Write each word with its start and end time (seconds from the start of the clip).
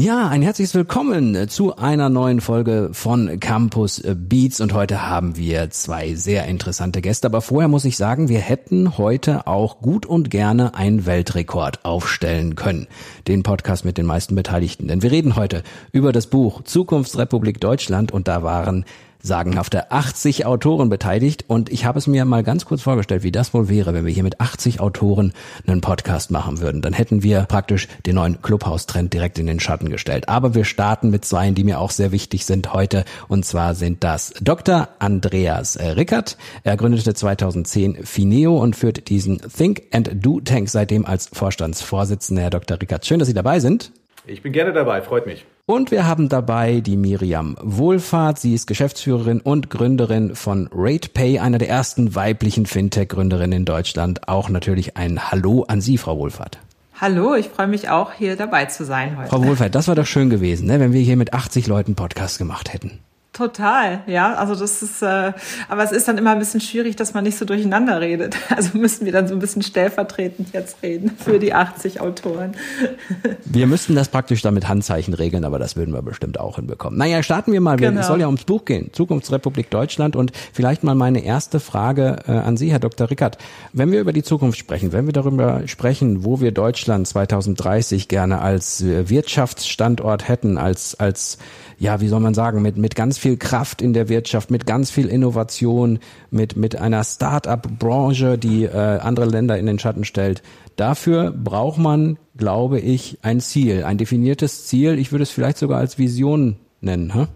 Ja, 0.00 0.28
ein 0.28 0.42
herzliches 0.42 0.76
Willkommen 0.76 1.48
zu 1.48 1.74
einer 1.74 2.08
neuen 2.08 2.40
Folge 2.40 2.90
von 2.92 3.40
Campus 3.40 4.00
Beats 4.14 4.60
und 4.60 4.72
heute 4.72 5.08
haben 5.08 5.36
wir 5.36 5.70
zwei 5.70 6.14
sehr 6.14 6.46
interessante 6.46 7.02
Gäste. 7.02 7.26
Aber 7.26 7.40
vorher 7.40 7.66
muss 7.66 7.84
ich 7.84 7.96
sagen, 7.96 8.28
wir 8.28 8.38
hätten 8.38 8.96
heute 8.96 9.48
auch 9.48 9.80
gut 9.80 10.06
und 10.06 10.30
gerne 10.30 10.76
einen 10.76 11.04
Weltrekord 11.04 11.84
aufstellen 11.84 12.54
können. 12.54 12.86
Den 13.26 13.42
Podcast 13.42 13.84
mit 13.84 13.98
den 13.98 14.06
meisten 14.06 14.36
Beteiligten. 14.36 14.86
Denn 14.86 15.02
wir 15.02 15.10
reden 15.10 15.34
heute 15.34 15.64
über 15.90 16.12
das 16.12 16.28
Buch 16.28 16.62
Zukunftsrepublik 16.62 17.60
Deutschland 17.60 18.12
und 18.12 18.28
da 18.28 18.44
waren 18.44 18.84
sagenhafte 19.20 19.90
80 19.90 20.46
Autoren 20.46 20.88
beteiligt 20.88 21.44
und 21.48 21.70
ich 21.70 21.84
habe 21.84 21.98
es 21.98 22.06
mir 22.06 22.24
mal 22.24 22.42
ganz 22.42 22.64
kurz 22.64 22.82
vorgestellt, 22.82 23.22
wie 23.22 23.32
das 23.32 23.52
wohl 23.54 23.68
wäre, 23.68 23.94
wenn 23.94 24.06
wir 24.06 24.12
hier 24.12 24.22
mit 24.22 24.40
80 24.40 24.80
Autoren 24.80 25.32
einen 25.66 25.80
Podcast 25.80 26.30
machen 26.30 26.60
würden. 26.60 26.82
Dann 26.82 26.92
hätten 26.92 27.22
wir 27.22 27.42
praktisch 27.42 27.88
den 28.06 28.14
neuen 28.14 28.42
Clubhouse-Trend 28.42 29.12
direkt 29.12 29.38
in 29.38 29.46
den 29.46 29.60
Schatten 29.60 29.90
gestellt. 29.90 30.28
Aber 30.28 30.54
wir 30.54 30.64
starten 30.64 31.10
mit 31.10 31.24
zwei, 31.24 31.50
die 31.50 31.64
mir 31.64 31.80
auch 31.80 31.90
sehr 31.90 32.12
wichtig 32.12 32.46
sind 32.46 32.72
heute 32.72 33.04
und 33.28 33.44
zwar 33.44 33.74
sind 33.74 34.04
das 34.04 34.32
Dr. 34.40 34.88
Andreas 34.98 35.78
Rickert. 35.78 36.36
Er 36.64 36.76
gründete 36.76 37.14
2010 37.14 38.04
Fineo 38.04 38.58
und 38.58 38.76
führt 38.76 39.08
diesen 39.08 39.38
Think 39.38 39.82
and 39.92 40.10
Do 40.14 40.40
Tank 40.40 40.68
seitdem 40.68 41.04
als 41.04 41.28
Vorstandsvorsitzender. 41.32 42.42
Herr 42.42 42.50
Dr. 42.50 42.80
Rickert, 42.80 43.06
schön, 43.06 43.18
dass 43.18 43.28
Sie 43.28 43.34
dabei 43.34 43.60
sind. 43.60 43.92
Ich 44.26 44.42
bin 44.42 44.52
gerne 44.52 44.72
dabei, 44.72 45.02
freut 45.02 45.26
mich. 45.26 45.44
Und 45.70 45.90
wir 45.90 46.06
haben 46.06 46.30
dabei 46.30 46.80
die 46.80 46.96
Miriam 46.96 47.54
Wohlfahrt. 47.60 48.38
Sie 48.38 48.54
ist 48.54 48.66
Geschäftsführerin 48.66 49.42
und 49.42 49.68
Gründerin 49.68 50.34
von 50.34 50.70
RatePay, 50.72 51.40
einer 51.40 51.58
der 51.58 51.68
ersten 51.68 52.14
weiblichen 52.14 52.64
Fintech-Gründerinnen 52.64 53.58
in 53.58 53.64
Deutschland. 53.66 54.28
Auch 54.28 54.48
natürlich 54.48 54.96
ein 54.96 55.30
Hallo 55.30 55.66
an 55.68 55.82
Sie, 55.82 55.98
Frau 55.98 56.16
Wohlfahrt. 56.16 56.58
Hallo, 56.98 57.34
ich 57.34 57.50
freue 57.50 57.66
mich 57.66 57.90
auch, 57.90 58.14
hier 58.14 58.34
dabei 58.34 58.64
zu 58.64 58.86
sein 58.86 59.18
heute. 59.18 59.28
Frau 59.28 59.44
Wohlfahrt, 59.44 59.74
das 59.74 59.88
war 59.88 59.94
doch 59.94 60.06
schön 60.06 60.30
gewesen, 60.30 60.66
ne, 60.68 60.80
wenn 60.80 60.94
wir 60.94 61.02
hier 61.02 61.18
mit 61.18 61.34
80 61.34 61.66
Leuten 61.66 61.94
Podcast 61.94 62.38
gemacht 62.38 62.72
hätten. 62.72 63.00
Total, 63.38 64.00
ja. 64.08 64.34
Also 64.34 64.56
das 64.56 64.82
ist, 64.82 65.00
äh, 65.00 65.32
aber 65.68 65.84
es 65.84 65.92
ist 65.92 66.08
dann 66.08 66.18
immer 66.18 66.32
ein 66.32 66.40
bisschen 66.40 66.60
schwierig, 66.60 66.96
dass 66.96 67.14
man 67.14 67.22
nicht 67.22 67.38
so 67.38 67.44
durcheinander 67.44 68.00
redet. 68.00 68.36
Also 68.58 68.76
müssen 68.76 69.04
wir 69.04 69.12
dann 69.12 69.28
so 69.28 69.34
ein 69.34 69.38
bisschen 69.38 69.62
stellvertretend 69.62 70.52
jetzt 70.52 70.82
reden 70.82 71.12
für 71.16 71.38
die 71.38 71.54
80 71.54 72.00
Autoren. 72.00 72.56
Wir 73.44 73.68
müssten 73.68 73.94
das 73.94 74.08
praktisch 74.08 74.42
dann 74.42 74.54
mit 74.54 74.66
Handzeichen 74.66 75.14
regeln, 75.14 75.44
aber 75.44 75.60
das 75.60 75.76
würden 75.76 75.94
wir 75.94 76.02
bestimmt 76.02 76.40
auch 76.40 76.56
hinbekommen. 76.56 76.98
Naja, 76.98 77.22
starten 77.22 77.52
wir 77.52 77.60
mal. 77.60 77.76
Genau. 77.76 78.00
Es 78.00 78.08
soll 78.08 78.20
ja 78.20 78.26
ums 78.26 78.44
Buch 78.44 78.64
gehen, 78.64 78.90
Zukunftsrepublik 78.92 79.70
Deutschland. 79.70 80.16
Und 80.16 80.32
vielleicht 80.52 80.82
mal 80.82 80.96
meine 80.96 81.22
erste 81.22 81.60
Frage 81.60 82.16
äh, 82.26 82.32
an 82.32 82.56
Sie, 82.56 82.72
Herr 82.72 82.80
Dr. 82.80 83.10
Rickert. 83.10 83.38
Wenn 83.72 83.92
wir 83.92 84.00
über 84.00 84.12
die 84.12 84.24
Zukunft 84.24 84.58
sprechen, 84.58 84.92
wenn 84.92 85.06
wir 85.06 85.12
darüber 85.12 85.62
sprechen, 85.66 86.24
wo 86.24 86.40
wir 86.40 86.50
Deutschland 86.50 87.06
2030 87.06 88.08
gerne 88.08 88.40
als 88.40 88.80
äh, 88.82 89.08
Wirtschaftsstandort 89.08 90.26
hätten, 90.26 90.58
als, 90.58 90.98
als 90.98 91.38
ja, 91.78 92.00
wie 92.00 92.08
soll 92.08 92.20
man 92.20 92.34
sagen, 92.34 92.60
mit, 92.60 92.76
mit 92.76 92.96
ganz 92.96 93.18
viel 93.18 93.27
Kraft 93.36 93.82
in 93.82 93.92
der 93.92 94.08
Wirtschaft, 94.08 94.50
mit 94.50 94.66
ganz 94.66 94.90
viel 94.90 95.08
Innovation, 95.08 95.98
mit, 96.30 96.56
mit 96.56 96.76
einer 96.76 97.04
Start-up-Branche, 97.04 98.38
die 98.38 98.64
äh, 98.64 98.70
andere 98.70 99.26
Länder 99.26 99.58
in 99.58 99.66
den 99.66 99.78
Schatten 99.78 100.04
stellt. 100.04 100.42
Dafür 100.76 101.32
braucht 101.32 101.78
man, 101.78 102.18
glaube 102.36 102.80
ich, 102.80 103.18
ein 103.22 103.40
Ziel, 103.40 103.84
ein 103.84 103.98
definiertes 103.98 104.66
Ziel. 104.66 104.98
Ich 104.98 105.12
würde 105.12 105.24
es 105.24 105.30
vielleicht 105.30 105.58
sogar 105.58 105.78
als 105.78 105.98
Vision 105.98 106.56
nennen. 106.80 107.12
Hä? 107.12 107.26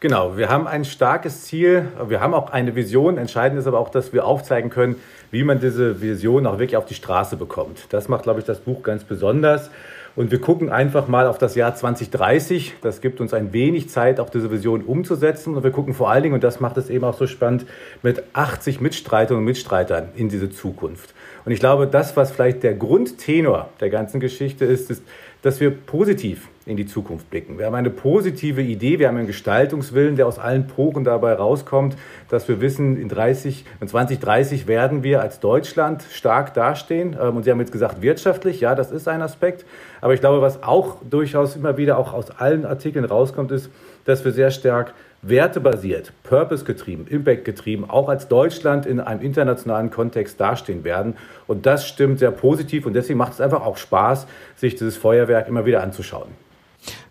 Genau, 0.00 0.36
wir 0.36 0.48
haben 0.48 0.68
ein 0.68 0.84
starkes 0.84 1.42
Ziel, 1.42 1.88
wir 2.06 2.20
haben 2.20 2.32
auch 2.32 2.50
eine 2.50 2.76
Vision. 2.76 3.18
Entscheidend 3.18 3.58
ist 3.58 3.66
aber 3.66 3.80
auch, 3.80 3.88
dass 3.88 4.12
wir 4.12 4.26
aufzeigen 4.26 4.70
können, 4.70 4.94
wie 5.32 5.42
man 5.42 5.58
diese 5.58 6.00
Vision 6.00 6.46
auch 6.46 6.60
wirklich 6.60 6.76
auf 6.76 6.86
die 6.86 6.94
Straße 6.94 7.36
bekommt. 7.36 7.86
Das 7.90 8.08
macht, 8.08 8.22
glaube 8.22 8.38
ich, 8.38 8.46
das 8.46 8.60
Buch 8.60 8.84
ganz 8.84 9.02
besonders. 9.02 9.70
Und 10.18 10.32
wir 10.32 10.40
gucken 10.40 10.68
einfach 10.68 11.06
mal 11.06 11.28
auf 11.28 11.38
das 11.38 11.54
Jahr 11.54 11.76
2030. 11.76 12.74
Das 12.82 13.00
gibt 13.00 13.20
uns 13.20 13.32
ein 13.32 13.52
wenig 13.52 13.88
Zeit, 13.88 14.18
auch 14.18 14.30
diese 14.30 14.50
Vision 14.50 14.82
umzusetzen. 14.82 15.54
Und 15.56 15.62
wir 15.62 15.70
gucken 15.70 15.94
vor 15.94 16.10
allen 16.10 16.24
Dingen, 16.24 16.34
und 16.34 16.42
das 16.42 16.58
macht 16.58 16.76
es 16.76 16.90
eben 16.90 17.04
auch 17.04 17.16
so 17.16 17.28
spannend, 17.28 17.66
mit 18.02 18.24
80 18.32 18.80
Mitstreiterinnen 18.80 19.38
und 19.38 19.44
Mitstreitern 19.44 20.08
in 20.16 20.28
diese 20.28 20.50
Zukunft. 20.50 21.14
Und 21.44 21.52
ich 21.52 21.60
glaube, 21.60 21.86
das, 21.86 22.16
was 22.16 22.32
vielleicht 22.32 22.64
der 22.64 22.74
Grundtenor 22.74 23.70
der 23.78 23.90
ganzen 23.90 24.18
Geschichte 24.18 24.64
ist, 24.64 24.90
ist, 24.90 25.04
dass 25.42 25.60
wir 25.60 25.70
positiv 25.70 26.48
in 26.68 26.76
die 26.76 26.86
Zukunft 26.86 27.30
blicken. 27.30 27.58
Wir 27.58 27.66
haben 27.66 27.74
eine 27.74 27.90
positive 27.90 28.60
Idee, 28.60 28.98
wir 28.98 29.08
haben 29.08 29.16
einen 29.16 29.26
Gestaltungswillen, 29.26 30.16
der 30.16 30.26
aus 30.26 30.38
allen 30.38 30.66
Poren 30.66 31.02
dabei 31.02 31.32
rauskommt, 31.32 31.96
dass 32.28 32.46
wir 32.46 32.60
wissen, 32.60 33.00
in 33.00 33.08
30, 33.08 33.64
in 33.80 33.88
2030 33.88 34.66
werden 34.66 35.02
wir 35.02 35.22
als 35.22 35.40
Deutschland 35.40 36.04
stark 36.12 36.52
dastehen. 36.54 37.16
Ähm, 37.20 37.36
und 37.36 37.44
Sie 37.44 37.50
haben 37.50 37.60
jetzt 37.60 37.72
gesagt, 37.72 38.02
wirtschaftlich, 38.02 38.60
ja, 38.60 38.74
das 38.74 38.92
ist 38.92 39.08
ein 39.08 39.22
Aspekt. 39.22 39.64
Aber 40.00 40.12
ich 40.12 40.20
glaube, 40.20 40.42
was 40.42 40.62
auch 40.62 40.98
durchaus 41.08 41.56
immer 41.56 41.78
wieder 41.78 41.98
auch 41.98 42.12
aus 42.12 42.30
allen 42.30 42.66
Artikeln 42.66 43.06
rauskommt, 43.06 43.50
ist, 43.50 43.70
dass 44.04 44.24
wir 44.24 44.32
sehr 44.32 44.50
stark 44.50 44.94
wertebasiert, 45.22 46.12
purpose-getrieben, 46.22 47.06
impact-getrieben, 47.08 47.88
auch 47.88 48.08
als 48.08 48.28
Deutschland 48.28 48.86
in 48.86 49.00
einem 49.00 49.20
internationalen 49.20 49.90
Kontext 49.90 50.40
dastehen 50.40 50.84
werden. 50.84 51.16
Und 51.46 51.66
das 51.66 51.88
stimmt 51.88 52.18
sehr 52.18 52.30
positiv 52.30 52.86
und 52.86 52.92
deswegen 52.92 53.18
macht 53.18 53.32
es 53.32 53.40
einfach 53.40 53.64
auch 53.64 53.78
Spaß, 53.78 54.26
sich 54.56 54.76
dieses 54.76 54.96
Feuerwerk 54.96 55.48
immer 55.48 55.66
wieder 55.66 55.82
anzuschauen. 55.82 56.28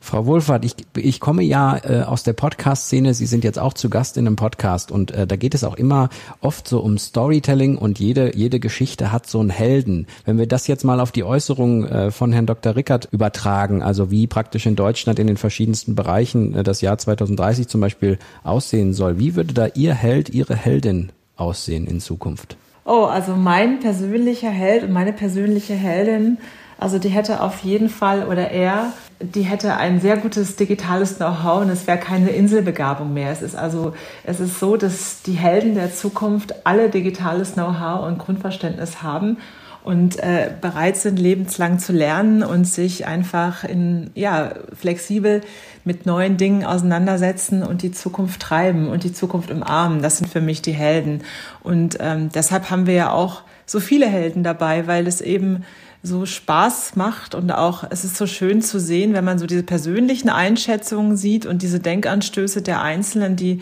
Frau 0.07 0.25
Wohlfahrt, 0.25 0.63
ich, 0.63 0.73
ich 0.95 1.19
komme 1.19 1.44
ja 1.44 1.78
äh, 1.84 2.03
aus 2.03 2.23
der 2.23 2.31
Podcast-Szene. 2.31 3.13
Sie 3.13 3.25
sind 3.25 3.44
jetzt 3.44 3.59
auch 3.59 3.73
zu 3.73 3.90
Gast 3.90 4.16
in 4.16 4.25
einem 4.25 4.38
Podcast 4.38 4.90
und 4.90 5.12
äh, 5.12 5.28
da 5.28 5.35
geht 5.35 5.53
es 5.53 5.66
auch 5.66 5.75
immer 5.75 6.07
oft 6.40 6.66
so 6.66 6.79
um 6.79 6.97
Storytelling 6.97 7.78
und 7.78 8.00
jede, 8.00 8.34
jede 8.34 8.62
Geschichte 8.62 9.12
hat 9.12 9.28
so 9.28 9.41
einen 9.41 9.50
Helden. 9.50 10.07
Wenn 10.23 10.38
wir 10.38 10.47
das 10.47 10.67
jetzt 10.67 10.85
mal 10.85 11.01
auf 11.01 11.12
die 11.12 11.25
Äußerung 11.25 11.85
äh, 11.85 12.12
von 12.12 12.31
Herrn 12.31 12.46
Dr. 12.46 12.78
Rickert 12.78 13.09
übertragen, 13.12 13.81
also 13.81 14.09
wie 14.09 14.28
praktisch 14.28 14.66
in 14.66 14.78
Deutschland 14.78 15.19
in 15.19 15.28
den 15.28 15.35
verschiedensten 15.35 15.94
Bereichen 15.94 16.56
äh, 16.56 16.63
das 16.63 16.79
Jahr 16.79 16.97
2030 16.97 17.67
zum 17.67 17.81
Beispiel 17.81 18.17
aussehen 18.46 18.94
soll, 18.94 19.19
wie 19.19 19.35
würde 19.35 19.53
da 19.53 19.67
Ihr 19.75 19.94
Held, 19.94 20.29
Ihre 20.29 20.56
Heldin 20.56 21.12
aussehen 21.35 21.85
in 21.85 22.00
Zukunft? 22.00 22.56
Oh, 22.85 23.03
also 23.03 23.35
mein 23.35 23.81
persönlicher 23.81 24.51
Held 24.51 24.85
und 24.85 24.94
meine 24.94 25.12
persönliche 25.12 25.73
Heldin 25.73 26.38
also 26.78 27.00
die 27.00 27.09
hätte 27.09 27.41
auf 27.41 27.63
jeden 27.63 27.90
Fall 27.90 28.28
oder 28.28 28.51
er, 28.51 28.94
die 29.19 29.41
hätte 29.41 29.78
ein 29.78 30.00
sehr 30.00 30.17
gutes 30.17 30.55
digitales 30.55 31.17
Know-how 31.17 31.61
und 31.61 31.69
es 31.69 31.88
wäre 31.88 31.97
keine 31.97 32.29
Inselbegabung 32.29 33.13
mehr. 33.13 33.31
Es 33.31 33.41
ist 33.41 33.55
also, 33.55 33.94
es 34.23 34.39
ist 34.39 34.59
so, 34.59 34.78
dass 34.78 35.23
die 35.23 35.33
Helden 35.33 35.75
der 35.75 35.94
Zukunft 35.94 36.66
alle 36.66 36.89
digitales 36.89 37.53
Know-how 37.53 38.05
und 38.05 38.19
Grundverständnis 38.19 39.01
haben 39.01 39.38
und 39.83 40.19
äh, 40.19 40.51
bereit 40.59 40.97
sind, 40.97 41.17
lebenslang 41.17 41.79
zu 41.79 41.94
lernen 41.94 42.44
und 42.44 42.66
sich 42.66 43.07
einfach 43.07 43.63
in, 43.63 44.11
ja, 44.16 44.51
flexibel 44.73 45.41
mit 45.85 46.05
neuen 46.05 46.35
Dingen 46.38 46.66
auseinandersetzen 46.66 47.63
und 47.63 47.81
die 47.81 47.91
Zukunft 47.91 48.41
treiben 48.41 48.89
und 48.89 49.03
die 49.03 49.13
Zukunft 49.13 49.49
umarmen. 49.49 50.01
Das 50.01 50.17
sind 50.17 50.28
für 50.28 50.41
mich 50.41 50.61
die 50.61 50.73
Helden. 50.73 51.23
Und 51.63 51.97
ähm, 52.01 52.29
deshalb 52.35 52.69
haben 52.69 52.85
wir 52.85 52.95
ja 52.95 53.11
auch 53.11 53.44
so 53.66 53.79
viele 53.79 54.07
Helden 54.07 54.44
dabei, 54.44 54.88
weil 54.88 55.07
es 55.07 55.22
eben 55.22 55.63
so 56.03 56.25
Spaß 56.25 56.96
macht 56.96 57.35
und 57.35 57.52
auch 57.52 57.84
es 57.90 58.03
ist 58.03 58.16
so 58.16 58.28
schön 58.28 58.62
zu 58.62 58.80
sehen, 58.80 59.13
wenn 59.13 59.25
man 59.25 59.40
so 59.40 59.46
diese 59.46 59.63
persönlichen 59.63 60.30
Einschätzungen 60.30 61.18
sieht 61.18 61.46
und 61.46 61.62
diese 61.62 61.80
Denkanstöße 61.80 62.62
der 62.62 62.81
Einzelnen, 62.81 63.35
die, 63.35 63.59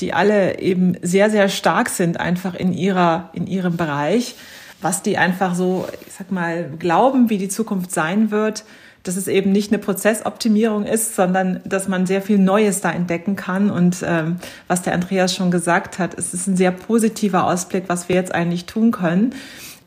die 0.00 0.12
alle 0.12 0.58
eben 0.58 0.96
sehr, 1.02 1.30
sehr 1.30 1.48
stark 1.48 1.88
sind 1.88 2.18
einfach 2.18 2.54
in 2.54 2.72
ihrer, 2.72 3.30
in 3.32 3.46
ihrem 3.46 3.76
Bereich, 3.76 4.34
was 4.82 5.02
die 5.02 5.16
einfach 5.16 5.54
so, 5.54 5.86
ich 6.06 6.12
sag 6.12 6.30
mal, 6.30 6.70
glauben, 6.78 7.30
wie 7.30 7.38
die 7.38 7.48
Zukunft 7.48 7.92
sein 7.92 8.30
wird, 8.30 8.64
dass 9.04 9.16
es 9.16 9.28
eben 9.28 9.52
nicht 9.52 9.70
eine 9.70 9.78
Prozessoptimierung 9.78 10.84
ist, 10.84 11.14
sondern 11.14 11.60
dass 11.64 11.86
man 11.86 12.06
sehr 12.06 12.20
viel 12.20 12.38
Neues 12.38 12.80
da 12.80 12.90
entdecken 12.90 13.36
kann. 13.36 13.70
Und 13.70 14.04
ähm, 14.04 14.36
was 14.66 14.82
der 14.82 14.94
Andreas 14.94 15.34
schon 15.34 15.52
gesagt 15.52 16.00
hat, 16.00 16.18
es 16.18 16.34
ist 16.34 16.48
ein 16.48 16.56
sehr 16.56 16.72
positiver 16.72 17.46
Ausblick, 17.46 17.84
was 17.86 18.08
wir 18.08 18.16
jetzt 18.16 18.34
eigentlich 18.34 18.66
tun 18.66 18.90
können 18.90 19.32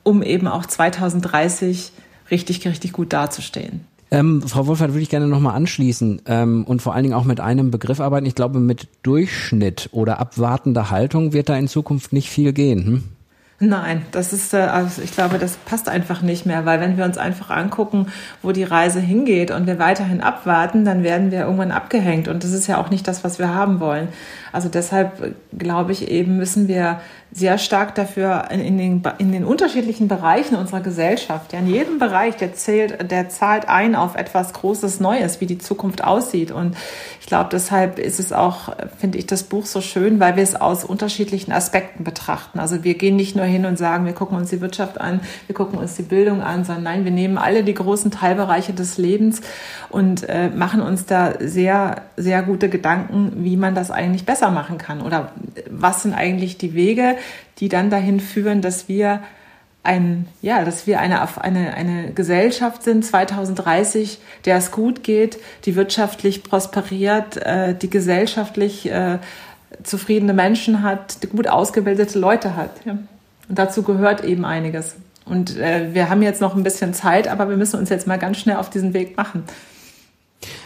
um 0.03 0.23
eben 0.23 0.47
auch 0.47 0.65
2030 0.65 1.91
richtig, 2.31 2.67
richtig 2.67 2.93
gut 2.93 3.13
dazustehen. 3.13 3.81
Ähm, 4.11 4.41
Frau 4.41 4.65
Wolfert, 4.65 4.89
würde 4.89 5.03
ich 5.03 5.09
gerne 5.09 5.27
nochmal 5.27 5.55
anschließen 5.55 6.23
ähm, 6.25 6.63
und 6.65 6.81
vor 6.81 6.95
allen 6.95 7.03
Dingen 7.03 7.15
auch 7.15 7.25
mit 7.25 7.39
einem 7.39 7.69
Begriff 7.69 7.99
arbeiten. 7.99 8.25
Ich 8.25 8.35
glaube, 8.35 8.59
mit 8.59 8.87
Durchschnitt 9.03 9.89
oder 9.91 10.19
abwartender 10.19 10.89
Haltung 10.89 11.33
wird 11.33 11.49
da 11.49 11.55
in 11.55 11.67
Zukunft 11.67 12.11
nicht 12.11 12.29
viel 12.29 12.53
gehen. 12.53 12.85
Hm? 12.85 13.03
Nein, 13.61 14.05
das 14.11 14.31
ist, 14.31 14.53
äh, 14.53 14.57
also 14.57 15.01
ich 15.01 15.11
glaube, 15.11 15.37
das 15.37 15.57
passt 15.57 15.89
einfach 15.89 16.21
nicht 16.21 16.45
mehr, 16.45 16.65
weil 16.65 16.79
wenn 16.79 16.95
wir 16.95 17.03
uns 17.03 17.17
einfach 17.17 17.49
angucken, 17.49 18.07
wo 18.41 18.53
die 18.53 18.63
Reise 18.63 19.01
hingeht 19.01 19.51
und 19.51 19.67
wir 19.67 19.79
weiterhin 19.79 20.21
abwarten, 20.21 20.85
dann 20.85 21.03
werden 21.03 21.29
wir 21.29 21.41
irgendwann 21.41 21.71
abgehängt 21.71 22.29
und 22.29 22.45
das 22.45 22.53
ist 22.53 22.67
ja 22.67 22.77
auch 22.77 22.89
nicht 22.89 23.05
das, 23.05 23.25
was 23.25 23.37
wir 23.37 23.53
haben 23.53 23.81
wollen. 23.81 24.07
Also 24.53 24.69
deshalb 24.69 25.35
glaube 25.57 25.91
ich 25.91 26.09
eben, 26.09 26.37
müssen 26.37 26.69
wir 26.69 27.01
sehr 27.31 27.57
stark 27.57 27.93
dafür 27.95 28.45
in, 28.49 28.61
in, 28.61 28.77
den, 28.77 29.03
in 29.19 29.31
den 29.31 29.43
unterschiedlichen 29.43 30.07
Bereichen 30.07 30.55
unserer 30.55 30.79
Gesellschaft, 30.79 31.53
ja, 31.53 31.59
in 31.59 31.67
jedem 31.67 31.99
Bereich, 31.99 32.37
der 32.37 32.53
zählt, 32.53 33.11
der 33.11 33.29
zahlt 33.29 33.69
ein 33.69 33.95
auf 33.95 34.15
etwas 34.15 34.53
Großes 34.53 34.99
Neues, 34.99 35.39
wie 35.39 35.45
die 35.45 35.59
Zukunft 35.59 36.03
aussieht. 36.03 36.51
Und 36.51 36.75
glaube, 37.29 37.49
deshalb 37.51 37.97
ist 37.97 38.19
es 38.19 38.33
auch, 38.33 38.75
finde 38.97 39.17
ich, 39.17 39.25
das 39.25 39.43
Buch 39.43 39.65
so 39.65 39.79
schön, 39.79 40.19
weil 40.19 40.35
wir 40.35 40.43
es 40.43 40.55
aus 40.55 40.83
unterschiedlichen 40.83 41.51
Aspekten 41.51 42.03
betrachten. 42.03 42.59
Also 42.59 42.83
wir 42.83 42.95
gehen 42.95 43.15
nicht 43.15 43.35
nur 43.35 43.45
hin 43.45 43.65
und 43.65 43.77
sagen, 43.77 44.05
wir 44.05 44.13
gucken 44.13 44.37
uns 44.37 44.49
die 44.49 44.59
Wirtschaft 44.59 44.99
an, 44.99 45.21
wir 45.47 45.55
gucken 45.55 45.79
uns 45.79 45.95
die 45.95 46.03
Bildung 46.03 46.41
an, 46.41 46.65
sondern 46.65 46.83
nein, 46.83 47.05
wir 47.05 47.11
nehmen 47.11 47.37
alle 47.37 47.63
die 47.63 47.73
großen 47.73 48.11
Teilbereiche 48.11 48.73
des 48.73 48.97
Lebens 48.97 49.41
und 49.89 50.27
äh, 50.27 50.49
machen 50.49 50.81
uns 50.81 51.05
da 51.05 51.33
sehr, 51.39 52.01
sehr 52.17 52.43
gute 52.43 52.67
Gedanken, 52.67 53.43
wie 53.43 53.55
man 53.55 53.75
das 53.75 53.91
eigentlich 53.91 54.25
besser 54.25 54.51
machen 54.51 54.77
kann 54.77 55.01
oder 55.01 55.31
was 55.69 56.03
sind 56.03 56.13
eigentlich 56.13 56.57
die 56.57 56.73
Wege, 56.73 57.15
die 57.59 57.69
dann 57.69 57.89
dahin 57.89 58.19
führen, 58.19 58.61
dass 58.61 58.89
wir 58.89 59.21
ein, 59.83 60.27
ja, 60.41 60.63
dass 60.65 60.87
wir 60.87 60.99
eine, 60.99 61.21
eine, 61.41 61.73
eine 61.73 62.11
Gesellschaft 62.13 62.83
sind 62.83 63.05
2030, 63.05 64.19
der 64.45 64.57
es 64.57 64.71
gut 64.71 65.03
geht, 65.03 65.39
die 65.65 65.75
wirtschaftlich 65.75 66.43
prosperiert, 66.43 67.37
äh, 67.37 67.73
die 67.75 67.89
gesellschaftlich 67.89 68.91
äh, 68.91 69.19
zufriedene 69.83 70.33
Menschen 70.33 70.83
hat, 70.83 71.23
die 71.23 71.27
gut 71.27 71.47
ausgebildete 71.47 72.19
Leute 72.19 72.55
hat. 72.55 72.71
Ja. 72.85 72.97
Und 73.47 73.57
dazu 73.57 73.83
gehört 73.83 74.23
eben 74.23 74.45
einiges. 74.45 74.95
Und 75.25 75.57
äh, 75.57 75.93
wir 75.93 76.09
haben 76.09 76.21
jetzt 76.21 76.41
noch 76.41 76.55
ein 76.55 76.63
bisschen 76.63 76.93
Zeit, 76.93 77.27
aber 77.27 77.49
wir 77.49 77.57
müssen 77.57 77.79
uns 77.79 77.89
jetzt 77.89 78.07
mal 78.07 78.19
ganz 78.19 78.37
schnell 78.37 78.57
auf 78.57 78.69
diesen 78.69 78.93
Weg 78.93 79.15
machen. 79.15 79.43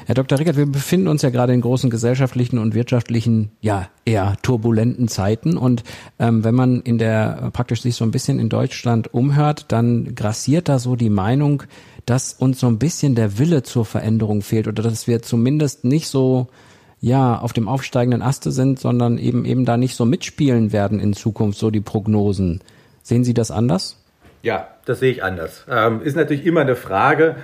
Herr 0.06 0.16
Dr. 0.16 0.40
Rickert, 0.40 0.58
wir 0.58 0.66
befinden 0.66 1.08
uns 1.08 1.22
ja 1.22 1.30
gerade 1.30 1.54
in 1.54 1.62
großen 1.62 1.90
gesellschaftlichen 1.90 2.60
und 2.60 2.76
wirtschaftlichen, 2.76 3.52
ja, 3.62 3.90
eher 4.06 4.36
turbulenten 4.42 5.08
Zeiten. 5.08 5.58
Und 5.58 5.84
ähm, 6.20 6.44
wenn 6.44 6.56
man 6.56 6.82
in 6.82 6.98
der 6.98 7.50
praktisch 7.54 7.82
sich 7.82 7.96
so 7.96 8.04
ein 8.04 8.12
bisschen 8.12 8.40
in 8.40 8.50
Deutschland 8.50 9.14
umhört, 9.14 9.66
dann 9.70 10.14
grassiert 10.16 10.70
da 10.70 10.78
so 10.78 10.96
die 10.96 11.10
Meinung, 11.10 11.64
dass 12.06 12.34
uns 12.34 12.60
so 12.60 12.68
ein 12.68 12.80
bisschen 12.80 13.16
der 13.16 13.38
Wille 13.40 13.64
zur 13.64 13.86
Veränderung 13.86 14.42
fehlt 14.42 14.68
oder 14.68 14.84
dass 14.84 15.08
wir 15.08 15.22
zumindest 15.22 15.86
nicht 15.86 16.08
so 16.08 16.48
ja 17.00 17.38
auf 17.40 17.54
dem 17.54 17.68
aufsteigenden 17.68 18.22
Aste 18.22 18.52
sind, 18.52 18.80
sondern 18.80 19.18
eben 19.18 19.46
eben 19.46 19.66
da 19.66 19.78
nicht 19.78 19.96
so 19.96 20.06
mitspielen 20.06 20.72
werden 20.72 21.00
in 21.00 21.14
Zukunft, 21.14 21.60
so 21.60 21.70
die 21.70 21.82
Prognosen. 21.82 22.62
Sehen 23.02 23.24
Sie 23.24 23.34
das 23.34 23.52
anders? 23.52 23.98
Ja, 24.42 24.68
das 24.86 25.00
sehe 25.00 25.12
ich 25.12 25.24
anders. 25.24 25.66
Ähm, 25.70 26.02
ist 26.02 26.16
natürlich 26.16 26.46
immer 26.46 26.62
eine 26.62 26.76
Frage, 26.76 27.36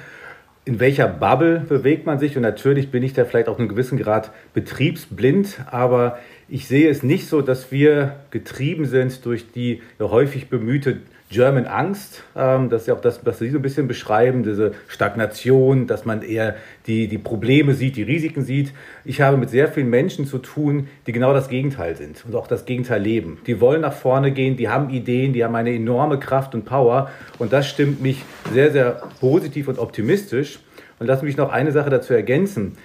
in 0.65 0.79
welcher 0.79 1.07
Bubble 1.07 1.61
bewegt 1.67 2.05
man 2.05 2.19
sich? 2.19 2.35
Und 2.35 2.43
natürlich 2.43 2.91
bin 2.91 3.03
ich 3.03 3.13
da 3.13 3.25
vielleicht 3.25 3.47
auch 3.47 3.57
in 3.57 3.61
einem 3.61 3.69
gewissen 3.69 3.97
Grad 3.97 4.31
betriebsblind, 4.53 5.61
aber 5.71 6.19
ich 6.47 6.67
sehe 6.67 6.89
es 6.89 7.03
nicht 7.03 7.27
so, 7.27 7.41
dass 7.41 7.71
wir 7.71 8.15
getrieben 8.31 8.85
sind 8.85 9.25
durch 9.25 9.51
die 9.51 9.81
häufig 9.99 10.49
bemühte 10.49 10.97
German 11.31 11.67
Angst, 11.67 12.23
ähm, 12.35 12.69
das 12.69 12.81
ist 12.81 12.87
ja 12.87 12.95
auch 12.95 13.01
das, 13.01 13.23
was 13.23 13.37
Sie 13.37 13.51
so 13.51 13.59
ein 13.59 13.61
bisschen 13.61 13.87
beschreiben, 13.87 14.41
diese 14.41 14.71
Stagnation, 14.87 15.85
dass 15.85 16.03
man 16.03 16.23
eher 16.23 16.55
die, 16.87 17.07
die 17.07 17.19
Probleme 17.19 17.75
sieht, 17.75 17.97
die 17.97 18.03
Risiken 18.03 18.43
sieht. 18.43 18.73
Ich 19.05 19.21
habe 19.21 19.37
mit 19.37 19.51
sehr 19.51 19.67
vielen 19.67 19.91
Menschen 19.91 20.25
zu 20.25 20.39
tun, 20.39 20.87
die 21.05 21.11
genau 21.11 21.31
das 21.31 21.47
Gegenteil 21.47 21.95
sind 21.95 22.25
und 22.25 22.35
auch 22.35 22.47
das 22.47 22.65
Gegenteil 22.65 23.03
leben. 23.03 23.37
Die 23.45 23.61
wollen 23.61 23.81
nach 23.81 23.93
vorne 23.93 24.31
gehen, 24.31 24.57
die 24.57 24.69
haben 24.69 24.89
Ideen, 24.89 25.33
die 25.33 25.43
haben 25.43 25.53
eine 25.53 25.71
enorme 25.71 26.17
Kraft 26.17 26.55
und 26.55 26.65
Power 26.65 27.11
und 27.37 27.53
das 27.53 27.67
stimmt 27.67 28.01
mich 28.01 28.23
sehr, 28.51 28.71
sehr 28.71 29.03
positiv 29.19 29.67
und 29.67 29.77
optimistisch. 29.77 30.59
Und 30.97 31.07
lassen 31.07 31.25
mich 31.25 31.37
noch 31.37 31.49
eine 31.49 31.71
Sache 31.71 31.89
dazu 31.89 32.13
ergänzen 32.13 32.75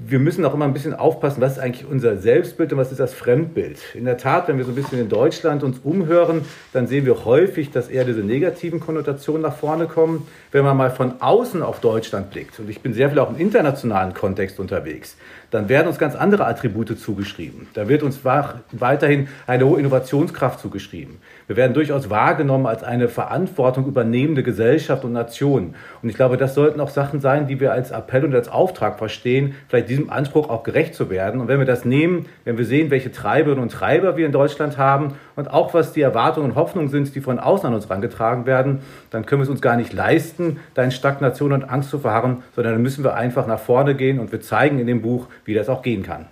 wir 0.00 0.20
müssen 0.20 0.44
auch 0.44 0.54
immer 0.54 0.64
ein 0.64 0.72
bisschen 0.72 0.94
aufpassen, 0.94 1.40
was 1.40 1.54
ist 1.54 1.58
eigentlich 1.58 1.84
unser 1.84 2.18
Selbstbild 2.18 2.72
und 2.72 2.78
was 2.78 2.92
ist 2.92 3.00
das 3.00 3.14
Fremdbild. 3.14 3.80
In 3.96 4.04
der 4.04 4.16
Tat, 4.16 4.46
wenn 4.46 4.56
wir 4.56 4.64
so 4.64 4.70
ein 4.70 4.76
bisschen 4.76 5.00
in 5.00 5.08
Deutschland 5.08 5.64
uns 5.64 5.80
umhören, 5.80 6.42
dann 6.72 6.86
sehen 6.86 7.04
wir 7.04 7.24
häufig, 7.24 7.72
dass 7.72 7.88
eher 7.88 8.04
diese 8.04 8.20
negativen 8.20 8.78
Konnotationen 8.78 9.42
nach 9.42 9.56
vorne 9.56 9.86
kommen. 9.86 10.28
Wenn 10.52 10.64
man 10.64 10.76
mal 10.76 10.92
von 10.92 11.20
außen 11.20 11.62
auf 11.62 11.80
Deutschland 11.80 12.30
blickt, 12.30 12.60
und 12.60 12.70
ich 12.70 12.80
bin 12.80 12.94
sehr 12.94 13.08
viel 13.08 13.18
auch 13.18 13.28
im 13.28 13.40
internationalen 13.40 14.14
Kontext 14.14 14.60
unterwegs, 14.60 15.16
dann 15.50 15.68
werden 15.68 15.88
uns 15.88 15.98
ganz 15.98 16.14
andere 16.14 16.46
Attribute 16.46 16.96
zugeschrieben. 16.96 17.66
Da 17.74 17.88
wird 17.88 18.04
uns 18.04 18.20
weiterhin 18.24 19.26
eine 19.48 19.66
hohe 19.66 19.80
Innovationskraft 19.80 20.60
zugeschrieben. 20.60 21.16
Wir 21.48 21.56
werden 21.56 21.72
durchaus 21.72 22.10
wahrgenommen 22.10 22.66
als 22.66 22.84
eine 22.84 23.08
Verantwortung 23.08 23.86
übernehmende 23.86 24.42
Gesellschaft 24.42 25.02
und 25.02 25.12
Nation. 25.12 25.74
Und 26.02 26.08
ich 26.10 26.14
glaube, 26.14 26.36
das 26.36 26.54
sollten 26.54 26.78
auch 26.78 26.90
Sachen 26.90 27.20
sein, 27.20 27.46
die 27.46 27.58
wir 27.58 27.72
als 27.72 27.90
Appell 27.90 28.26
und 28.26 28.34
als 28.34 28.48
Auftrag 28.48 28.98
verstehen, 28.98 29.54
vielleicht 29.66 29.88
diesem 29.88 30.10
Anspruch 30.10 30.50
auch 30.50 30.62
gerecht 30.62 30.94
zu 30.94 31.08
werden. 31.08 31.40
Und 31.40 31.48
wenn 31.48 31.58
wir 31.58 31.64
das 31.64 31.86
nehmen, 31.86 32.26
wenn 32.44 32.58
wir 32.58 32.66
sehen, 32.66 32.90
welche 32.90 33.10
Treiberinnen 33.10 33.62
und 33.62 33.72
Treiber 33.72 34.18
wir 34.18 34.26
in 34.26 34.32
Deutschland 34.32 34.76
haben 34.76 35.14
und 35.36 35.50
auch 35.50 35.72
was 35.72 35.94
die 35.94 36.02
Erwartungen 36.02 36.50
und 36.50 36.54
Hoffnungen 36.54 36.90
sind, 36.90 37.14
die 37.14 37.22
von 37.22 37.38
außen 37.38 37.66
an 37.66 37.74
uns 37.74 37.88
herangetragen 37.88 38.44
werden, 38.44 38.80
dann 39.10 39.24
können 39.24 39.40
wir 39.40 39.44
es 39.44 39.50
uns 39.50 39.62
gar 39.62 39.76
nicht 39.76 39.94
leisten, 39.94 40.58
da 40.74 40.82
in 40.82 40.90
Stagnation 40.90 41.54
und 41.54 41.64
Angst 41.64 41.88
zu 41.88 41.98
verharren, 41.98 42.42
sondern 42.54 42.74
dann 42.74 42.82
müssen 42.82 43.04
wir 43.04 43.14
einfach 43.14 43.46
nach 43.46 43.58
vorne 43.58 43.94
gehen 43.94 44.20
und 44.20 44.32
wir 44.32 44.42
zeigen 44.42 44.78
in 44.78 44.86
dem 44.86 45.00
Buch, 45.00 45.28
wie 45.46 45.54
das 45.54 45.70
auch 45.70 45.80
gehen 45.80 46.02
kann. 46.02 46.26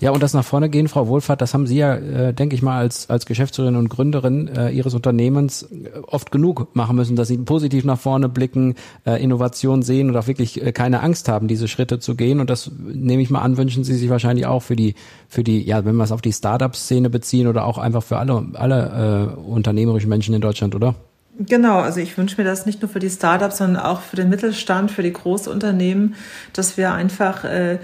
Ja, 0.00 0.10
und 0.10 0.22
das 0.22 0.34
nach 0.34 0.44
vorne 0.44 0.68
gehen, 0.68 0.88
Frau 0.88 1.08
Wohlfahrt, 1.08 1.40
das 1.40 1.54
haben 1.54 1.66
Sie 1.66 1.78
ja, 1.78 1.94
äh, 1.94 2.32
denke 2.34 2.54
ich 2.54 2.62
mal, 2.62 2.78
als, 2.78 3.10
als 3.10 3.26
Geschäftsführerin 3.26 3.76
und 3.76 3.88
Gründerin 3.88 4.48
äh, 4.48 4.70
Ihres 4.70 4.94
Unternehmens 4.94 5.62
äh, 5.62 5.98
oft 6.06 6.30
genug 6.30 6.74
machen 6.74 6.96
müssen, 6.96 7.16
dass 7.16 7.28
Sie 7.28 7.38
positiv 7.38 7.84
nach 7.84 7.98
vorne 7.98 8.28
blicken, 8.28 8.74
äh, 9.06 9.22
Innovation 9.22 9.82
sehen 9.82 10.10
und 10.10 10.16
auch 10.16 10.26
wirklich 10.26 10.62
äh, 10.62 10.72
keine 10.72 11.00
Angst 11.00 11.28
haben, 11.28 11.48
diese 11.48 11.68
Schritte 11.68 11.98
zu 11.98 12.14
gehen. 12.14 12.40
Und 12.40 12.50
das 12.50 12.70
nehme 12.78 13.22
ich 13.22 13.30
mal 13.30 13.40
an, 13.40 13.56
wünschen 13.56 13.84
Sie 13.84 13.94
sich 13.94 14.10
wahrscheinlich 14.10 14.46
auch 14.46 14.62
für 14.62 14.76
die, 14.76 14.94
für 15.28 15.44
die, 15.44 15.62
ja, 15.62 15.84
wenn 15.84 15.96
wir 15.96 16.04
es 16.04 16.12
auf 16.12 16.22
die 16.22 16.32
Startup-Szene 16.32 17.10
beziehen 17.10 17.46
oder 17.46 17.64
auch 17.64 17.78
einfach 17.78 18.02
für 18.02 18.18
alle, 18.18 18.46
alle 18.54 19.34
äh, 19.36 19.40
unternehmerischen 19.40 20.08
Menschen 20.08 20.34
in 20.34 20.40
Deutschland, 20.40 20.74
oder? 20.74 20.94
Genau, 21.36 21.80
also 21.80 21.98
ich 21.98 22.16
wünsche 22.16 22.40
mir 22.40 22.46
das 22.46 22.64
nicht 22.64 22.80
nur 22.80 22.88
für 22.88 23.00
die 23.00 23.10
Startups, 23.10 23.58
sondern 23.58 23.82
auch 23.82 24.00
für 24.02 24.14
den 24.14 24.28
Mittelstand, 24.28 24.92
für 24.92 25.02
die 25.02 25.12
Großunternehmen, 25.12 26.14
dass 26.52 26.76
wir 26.76 26.92
einfach 26.92 27.42
äh, 27.42 27.78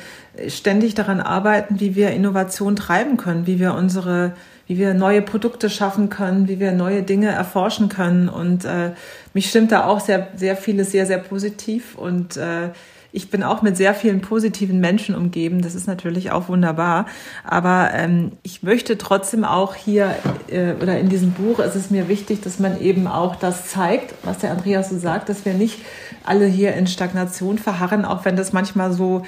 ständig 0.46 0.94
daran 0.94 1.20
arbeiten, 1.20 1.80
wie 1.80 1.96
wir 1.96 2.10
Innovation 2.10 2.76
treiben 2.76 3.16
können, 3.16 3.48
wie 3.48 3.58
wir 3.58 3.74
unsere, 3.74 4.34
wie 4.68 4.78
wir 4.78 4.94
neue 4.94 5.20
Produkte 5.20 5.68
schaffen 5.68 6.10
können, 6.10 6.46
wie 6.46 6.60
wir 6.60 6.70
neue 6.70 7.02
Dinge 7.02 7.30
erforschen 7.30 7.88
können. 7.88 8.28
Und 8.28 8.64
äh, 8.64 8.92
mich 9.34 9.50
stimmt 9.50 9.72
da 9.72 9.84
auch 9.84 9.98
sehr, 9.98 10.28
sehr 10.36 10.56
vieles 10.56 10.92
sehr, 10.92 11.06
sehr 11.06 11.18
positiv 11.18 11.96
und 11.96 12.36
äh, 12.36 12.68
ich 13.12 13.30
bin 13.30 13.42
auch 13.42 13.62
mit 13.62 13.76
sehr 13.76 13.94
vielen 13.94 14.20
positiven 14.20 14.80
Menschen 14.80 15.14
umgeben. 15.14 15.62
Das 15.62 15.74
ist 15.74 15.86
natürlich 15.86 16.30
auch 16.30 16.48
wunderbar. 16.48 17.06
Aber 17.44 17.90
ähm, 17.92 18.32
ich 18.42 18.62
möchte 18.62 18.98
trotzdem 18.98 19.44
auch 19.44 19.74
hier 19.74 20.14
äh, 20.48 20.72
oder 20.80 20.98
in 20.98 21.08
diesem 21.08 21.32
Buch 21.32 21.58
ist 21.58 21.74
es 21.74 21.90
mir 21.90 22.08
wichtig, 22.08 22.40
dass 22.40 22.58
man 22.58 22.80
eben 22.80 23.06
auch 23.06 23.36
das 23.36 23.68
zeigt, 23.68 24.14
was 24.22 24.38
der 24.38 24.52
Andreas 24.52 24.90
so 24.90 24.98
sagt, 24.98 25.28
dass 25.28 25.44
wir 25.44 25.54
nicht 25.54 25.78
alle 26.24 26.46
hier 26.46 26.74
in 26.74 26.86
Stagnation 26.86 27.58
verharren, 27.58 28.04
auch 28.04 28.24
wenn 28.24 28.36
das 28.36 28.52
manchmal 28.52 28.92
so 28.92 29.22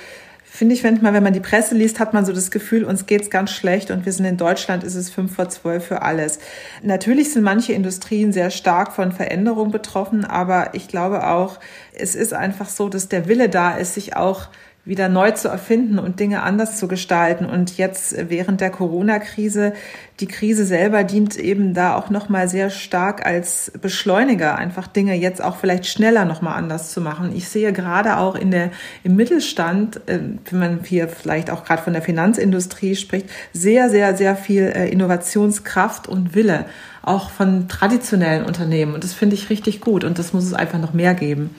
finde 0.55 0.75
ich 0.75 0.83
manchmal, 0.83 1.15
wenn 1.15 1.23
man 1.23 1.33
die 1.33 1.41
Presse 1.41 1.75
liest, 1.75 1.99
hat 1.99 2.13
man 2.13 2.27
so 2.27 2.33
das 2.35 2.51
Gefühl, 2.51 2.85
uns 2.85 3.07
geht's 3.07 3.31
ganz 3.31 3.53
schlecht 3.53 3.91
und 3.91 4.05
wir 4.05 4.13
sind 4.13 4.27
in 4.27 4.37
Deutschland, 4.37 4.85
ist 4.85 4.97
es 4.97 5.09
fünf 5.09 5.35
vor 5.35 5.49
zwölf 5.49 5.87
für 5.87 6.03
alles. 6.03 6.41
Natürlich 6.83 7.33
sind 7.33 7.43
manche 7.43 7.73
Industrien 7.73 8.35
sehr 8.35 8.51
stark 8.51 8.93
von 8.93 9.13
Veränderung 9.13 9.71
betroffen, 9.71 10.27
aber 10.27 10.75
ich 10.75 10.89
glaube 10.89 11.27
auch, 11.27 11.59
es 11.95 12.15
ist 12.15 12.35
einfach 12.35 12.69
so, 12.69 12.91
dass 12.91 13.09
der 13.09 13.29
Wille 13.29 13.49
da 13.49 13.77
ist, 13.77 13.95
sich 13.95 14.15
auch 14.15 14.49
wieder 14.85 15.09
neu 15.09 15.31
zu 15.31 15.49
erfinden 15.49 16.01
und 16.01 16.19
Dinge 16.19 16.43
anders 16.43 16.77
zu 16.77 16.89
gestalten. 16.89 17.47
Und 17.47 17.77
jetzt 17.77 18.17
während 18.29 18.61
der 18.61 18.71
Corona-Krise, 18.71 19.75
die 20.19 20.27
Krise 20.27 20.67
selber 20.67 21.05
dient 21.05 21.37
eben 21.37 21.73
da 21.73 21.95
auch 21.95 22.11
nochmal 22.11 22.49
sehr 22.49 22.69
stark 22.69 23.25
als 23.25 23.73
Beschleuniger, 23.81 24.57
einfach 24.57 24.89
Dinge 24.89 25.15
jetzt 25.15 25.43
auch 25.43 25.57
vielleicht 25.57 25.87
schneller 25.87 26.25
nochmal 26.25 26.59
anders 26.59 26.91
zu 26.91 27.01
machen. 27.01 27.33
Ich 27.35 27.49
sehe 27.49 27.73
gerade 27.73 28.17
auch 28.17 28.35
in 28.35 28.51
der, 28.51 28.71
im 29.05 29.15
Mittelstand, 29.15 30.01
äh, 30.09 30.19
wenn 30.51 30.59
man 30.59 30.81
hier 30.83 31.09
vielleicht 31.09 31.51
auch 31.51 31.65
gerade 31.65 31.83
von 31.83 31.93
der 31.93 32.03
Finanzindustrie 32.03 32.97
spricht, 32.97 33.31
sehr, 33.53 33.89
sehr, 33.89 34.17
sehr 34.17 34.35
viel 34.35 34.65
äh, 34.65 34.89
Innovationskraft 34.89 36.09
und 36.09 36.35
Wille, 36.35 36.67
auch 37.03 37.31
von 37.31 37.69
traditionellen 37.69 38.45
Unternehmen. 38.45 38.95
Und 38.95 39.05
das 39.05 39.13
finde 39.13 39.35
ich 39.35 39.49
richtig 39.49 39.81
gut. 39.81 40.03
Und 40.03 40.19
das 40.19 40.33
muss 40.33 40.45
es 40.45 40.55
einfach 40.55 40.81
noch 40.81 40.93
mehr 40.93 41.15
geben. 41.15 41.51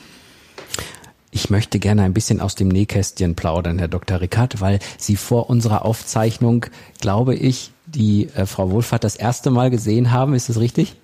Ich 1.35 1.49
möchte 1.49 1.79
gerne 1.79 2.03
ein 2.03 2.13
bisschen 2.13 2.39
aus 2.39 2.53
dem 2.53 2.67
Nähkästchen 2.67 3.33
plaudern, 3.33 3.79
Herr 3.79 3.87
Dr. 3.87 4.21
Rickard, 4.21 4.61
weil 4.61 4.77
Sie 4.99 5.15
vor 5.15 5.49
unserer 5.49 5.83
Aufzeichnung, 5.83 6.67
glaube 7.01 7.33
ich, 7.33 7.71
die 7.87 8.29
äh, 8.35 8.45
Frau 8.45 8.69
Wohlfahrt 8.69 9.03
das 9.03 9.15
erste 9.15 9.49
Mal 9.49 9.71
gesehen 9.71 10.11
haben. 10.11 10.35
Ist 10.35 10.49
das 10.49 10.59
richtig? 10.59 10.95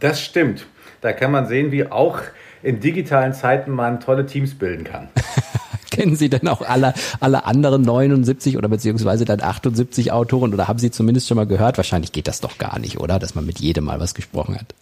Das 0.00 0.22
stimmt. 0.22 0.64
Da 1.02 1.12
kann 1.12 1.30
man 1.30 1.46
sehen, 1.46 1.70
wie 1.70 1.86
auch 1.86 2.18
in 2.62 2.80
digitalen 2.80 3.34
Zeiten 3.34 3.70
man 3.70 4.00
tolle 4.00 4.24
Teams 4.24 4.54
bilden 4.54 4.84
kann. 4.84 5.08
Kennen 5.90 6.16
Sie 6.16 6.30
denn 6.30 6.48
auch 6.48 6.62
alle, 6.62 6.94
alle 7.20 7.44
anderen 7.44 7.82
79 7.82 8.56
oder 8.56 8.68
beziehungsweise 8.68 9.26
dann 9.26 9.42
78 9.42 10.12
Autoren 10.12 10.54
oder 10.54 10.66
haben 10.66 10.78
Sie 10.78 10.90
zumindest 10.90 11.28
schon 11.28 11.36
mal 11.36 11.46
gehört? 11.46 11.76
Wahrscheinlich 11.76 12.12
geht 12.12 12.26
das 12.26 12.40
doch 12.40 12.56
gar 12.56 12.78
nicht, 12.78 13.00
oder? 13.00 13.18
Dass 13.18 13.34
man 13.34 13.44
mit 13.44 13.60
jedem 13.60 13.84
mal 13.84 14.00
was 14.00 14.14
gesprochen 14.14 14.54
hat. 14.54 14.74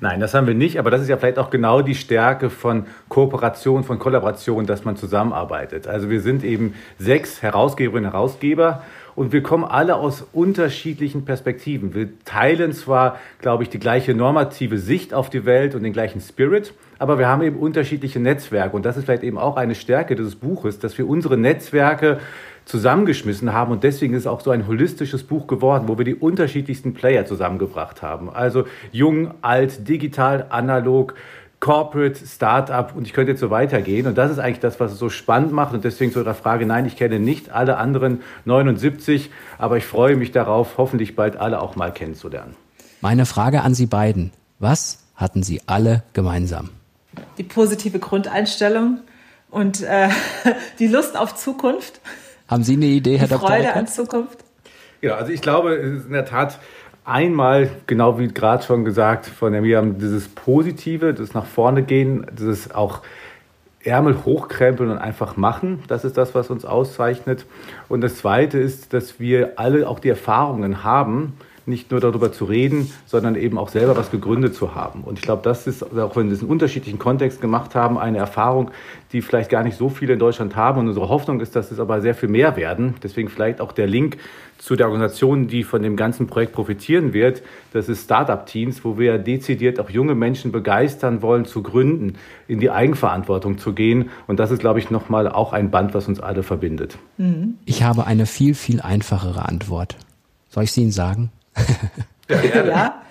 Nein, 0.00 0.20
das 0.20 0.34
haben 0.34 0.46
wir 0.46 0.54
nicht, 0.54 0.78
aber 0.78 0.90
das 0.90 1.02
ist 1.02 1.08
ja 1.08 1.16
vielleicht 1.16 1.38
auch 1.38 1.50
genau 1.50 1.82
die 1.82 1.94
Stärke 1.94 2.50
von 2.50 2.86
Kooperation, 3.08 3.84
von 3.84 3.98
Kollaboration, 3.98 4.66
dass 4.66 4.84
man 4.84 4.96
zusammenarbeitet. 4.96 5.88
Also 5.88 6.10
wir 6.10 6.20
sind 6.20 6.44
eben 6.44 6.74
sechs 6.98 7.42
Herausgeberinnen 7.42 8.06
und 8.06 8.12
Herausgeber 8.12 8.82
und 9.16 9.32
wir 9.32 9.42
kommen 9.42 9.64
alle 9.64 9.96
aus 9.96 10.24
unterschiedlichen 10.32 11.24
Perspektiven. 11.24 11.94
Wir 11.94 12.08
teilen 12.24 12.72
zwar, 12.72 13.18
glaube 13.40 13.64
ich, 13.64 13.68
die 13.68 13.80
gleiche 13.80 14.14
normative 14.14 14.78
Sicht 14.78 15.12
auf 15.12 15.28
die 15.30 15.44
Welt 15.44 15.74
und 15.74 15.82
den 15.82 15.92
gleichen 15.92 16.20
Spirit, 16.20 16.72
aber 16.98 17.18
wir 17.18 17.28
haben 17.28 17.42
eben 17.42 17.58
unterschiedliche 17.58 18.20
Netzwerke 18.20 18.76
und 18.76 18.84
das 18.84 18.96
ist 18.96 19.04
vielleicht 19.04 19.22
eben 19.22 19.38
auch 19.38 19.56
eine 19.56 19.74
Stärke 19.74 20.14
dieses 20.14 20.36
Buches, 20.36 20.78
dass 20.78 20.96
wir 20.98 21.08
unsere 21.08 21.36
Netzwerke 21.36 22.20
zusammengeschmissen 22.64 23.52
haben 23.52 23.72
und 23.72 23.84
deswegen 23.84 24.14
ist 24.14 24.20
es 24.20 24.26
auch 24.26 24.40
so 24.40 24.50
ein 24.50 24.66
holistisches 24.66 25.24
Buch 25.24 25.46
geworden, 25.46 25.88
wo 25.88 25.98
wir 25.98 26.04
die 26.04 26.14
unterschiedlichsten 26.14 26.94
Player 26.94 27.26
zusammengebracht 27.26 28.02
haben. 28.02 28.30
Also 28.30 28.64
jung, 28.92 29.34
alt, 29.42 29.88
digital, 29.88 30.46
analog, 30.50 31.14
Corporate, 31.60 32.26
Startup 32.26 32.96
und 32.96 33.06
ich 33.06 33.12
könnte 33.12 33.32
jetzt 33.32 33.40
so 33.40 33.50
weitergehen. 33.50 34.06
Und 34.06 34.16
das 34.16 34.30
ist 34.32 34.38
eigentlich 34.38 34.60
das, 34.60 34.80
was 34.80 34.92
es 34.92 34.98
so 34.98 35.10
spannend 35.10 35.52
macht. 35.52 35.74
Und 35.74 35.84
deswegen 35.84 36.10
zu 36.10 36.20
Ihrer 36.20 36.34
Frage, 36.34 36.64
nein, 36.64 36.86
ich 36.86 36.96
kenne 36.96 37.20
nicht 37.20 37.50
alle 37.50 37.76
anderen 37.76 38.22
79, 38.46 39.30
aber 39.58 39.76
ich 39.76 39.84
freue 39.84 40.16
mich 40.16 40.32
darauf, 40.32 40.78
hoffentlich 40.78 41.14
bald 41.16 41.36
alle 41.36 41.60
auch 41.60 41.76
mal 41.76 41.92
kennenzulernen. 41.92 42.56
Meine 43.02 43.26
Frage 43.26 43.60
an 43.60 43.74
Sie 43.74 43.86
beiden. 43.86 44.32
Was 44.58 45.00
hatten 45.14 45.42
Sie 45.42 45.60
alle 45.66 46.02
gemeinsam? 46.14 46.70
Die 47.36 47.44
positive 47.44 47.98
Grundeinstellung 47.98 49.00
und 49.50 49.82
äh, 49.82 50.08
die 50.78 50.86
Lust 50.86 51.16
auf 51.16 51.36
Zukunft. 51.36 52.00
Haben 52.50 52.64
Sie 52.64 52.74
eine 52.74 52.86
Idee, 52.86 53.16
Herr 53.16 53.28
die 53.28 53.34
Dr. 53.34 53.48
Freude 53.48 53.62
Eckert? 53.62 53.76
an 53.76 53.86
Zukunft. 53.86 54.38
Ja, 55.00 55.14
also 55.14 55.30
ich 55.30 55.40
glaube, 55.40 55.74
es 55.76 56.00
ist 56.00 56.06
in 56.06 56.12
der 56.12 56.24
Tat 56.24 56.58
einmal, 57.04 57.70
genau 57.86 58.18
wie 58.18 58.26
gerade 58.26 58.64
schon 58.64 58.84
gesagt 58.84 59.26
von 59.26 59.52
der 59.52 59.62
Miriam, 59.62 60.00
dieses 60.00 60.26
Positive, 60.28 61.14
das 61.14 61.32
nach 61.32 61.46
vorne 61.46 61.84
gehen, 61.84 62.26
dieses 62.36 62.72
auch 62.72 63.02
Ärmel 63.84 64.24
hochkrempeln 64.24 64.90
und 64.90 64.98
einfach 64.98 65.36
machen. 65.36 65.84
Das 65.86 66.04
ist 66.04 66.18
das, 66.18 66.34
was 66.34 66.50
uns 66.50 66.64
auszeichnet. 66.64 67.46
Und 67.88 68.00
das 68.00 68.16
Zweite 68.16 68.58
ist, 68.58 68.92
dass 68.92 69.20
wir 69.20 69.52
alle 69.56 69.88
auch 69.88 70.00
die 70.00 70.08
Erfahrungen 70.08 70.82
haben, 70.82 71.34
nicht 71.70 71.90
nur 71.90 72.00
darüber 72.00 72.32
zu 72.32 72.44
reden, 72.44 72.92
sondern 73.06 73.34
eben 73.36 73.56
auch 73.56 73.70
selber 73.70 73.96
was 73.96 74.10
gegründet 74.10 74.54
zu 74.54 74.74
haben. 74.74 75.02
Und 75.02 75.18
ich 75.18 75.22
glaube, 75.22 75.42
das 75.42 75.66
ist, 75.66 75.82
auch 75.82 76.16
wenn 76.16 76.26
wir 76.26 76.34
es 76.34 76.42
in 76.42 76.48
unterschiedlichen 76.48 76.98
Kontext 76.98 77.40
gemacht 77.40 77.74
haben, 77.74 77.96
eine 77.98 78.18
Erfahrung, 78.18 78.70
die 79.12 79.22
vielleicht 79.22 79.50
gar 79.50 79.62
nicht 79.62 79.76
so 79.76 79.88
viele 79.88 80.12
in 80.12 80.18
Deutschland 80.18 80.56
haben. 80.56 80.80
Und 80.80 80.88
unsere 80.88 81.08
Hoffnung 81.08 81.40
ist, 81.40 81.56
dass 81.56 81.70
es 81.70 81.80
aber 81.80 82.00
sehr 82.00 82.14
viel 82.14 82.28
mehr 82.28 82.56
werden. 82.56 82.94
Deswegen 83.02 83.28
vielleicht 83.28 83.60
auch 83.60 83.72
der 83.72 83.86
Link 83.86 84.18
zu 84.58 84.76
der 84.76 84.86
Organisation, 84.86 85.48
die 85.48 85.64
von 85.64 85.82
dem 85.82 85.96
ganzen 85.96 86.26
Projekt 86.26 86.52
profitieren 86.52 87.14
wird. 87.14 87.42
Das 87.72 87.88
ist 87.88 88.04
Startup 88.04 88.44
Teams, 88.44 88.84
wo 88.84 88.98
wir 88.98 89.18
dezidiert 89.18 89.80
auch 89.80 89.88
junge 89.88 90.14
Menschen 90.14 90.52
begeistern 90.52 91.22
wollen, 91.22 91.46
zu 91.46 91.62
gründen, 91.62 92.16
in 92.46 92.60
die 92.60 92.70
Eigenverantwortung 92.70 93.58
zu 93.58 93.72
gehen. 93.72 94.10
Und 94.26 94.38
das 94.38 94.50
ist, 94.50 94.60
glaube 94.60 94.78
ich, 94.78 94.90
nochmal 94.90 95.28
auch 95.28 95.54
ein 95.54 95.70
Band, 95.70 95.94
was 95.94 96.08
uns 96.08 96.20
alle 96.20 96.42
verbindet. 96.42 96.98
Ich 97.64 97.82
habe 97.82 98.06
eine 98.06 98.26
viel, 98.26 98.54
viel 98.54 98.82
einfachere 98.82 99.48
Antwort. 99.48 99.96
Soll 100.50 100.64
ich 100.64 100.72
sie 100.72 100.82
Ihnen 100.82 100.92
sagen? 100.92 101.30
Ja. 102.28 103.02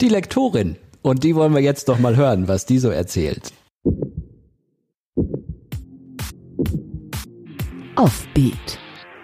Die 0.00 0.08
Lektorin. 0.08 0.76
Und 1.02 1.22
die 1.22 1.34
wollen 1.34 1.54
wir 1.54 1.60
jetzt 1.60 1.88
doch 1.88 1.98
mal 1.98 2.16
hören, 2.16 2.48
was 2.48 2.64
die 2.64 2.78
so 2.78 2.88
erzählt. 2.88 3.52
Offbeat. 7.96 8.78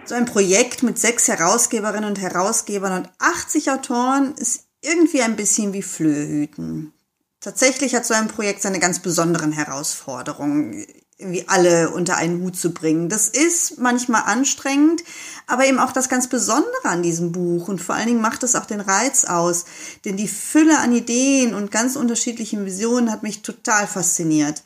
So 0.04 0.14
ein 0.14 0.26
Projekt 0.26 0.82
mit 0.82 0.98
sechs 0.98 1.28
Herausgeberinnen 1.28 2.04
und 2.04 2.20
Herausgebern 2.20 2.92
und 2.92 3.10
80 3.18 3.70
Autoren 3.70 4.34
ist 4.34 4.64
irgendwie 4.82 5.22
ein 5.22 5.36
bisschen 5.36 5.72
wie 5.72 5.82
Flöhüten. 5.82 6.92
Tatsächlich 7.40 7.94
hat 7.94 8.04
so 8.04 8.12
ein 8.12 8.28
Projekt 8.28 8.60
seine 8.60 8.80
ganz 8.80 9.00
besonderen 9.00 9.52
Herausforderungen, 9.52 10.84
irgendwie 11.20 11.46
alle 11.46 11.90
unter 11.90 12.16
einen 12.16 12.42
Hut 12.42 12.56
zu 12.56 12.72
bringen. 12.72 13.08
Das 13.08 13.28
ist 13.28 13.78
manchmal 13.78 14.22
anstrengend, 14.24 15.02
aber 15.46 15.66
eben 15.66 15.78
auch 15.78 15.92
das 15.92 16.08
ganz 16.08 16.28
Besondere 16.28 16.84
an 16.84 17.02
diesem 17.02 17.32
Buch 17.32 17.68
und 17.68 17.80
vor 17.80 17.94
allen 17.94 18.06
Dingen 18.06 18.20
macht 18.20 18.42
es 18.42 18.54
auch 18.54 18.66
den 18.66 18.80
Reiz 18.80 19.24
aus, 19.24 19.64
denn 20.04 20.16
die 20.16 20.28
Fülle 20.28 20.78
an 20.78 20.92
Ideen 20.92 21.54
und 21.54 21.70
ganz 21.70 21.96
unterschiedlichen 21.96 22.64
Visionen 22.64 23.12
hat 23.12 23.22
mich 23.22 23.42
total 23.42 23.86
fasziniert. 23.86 24.64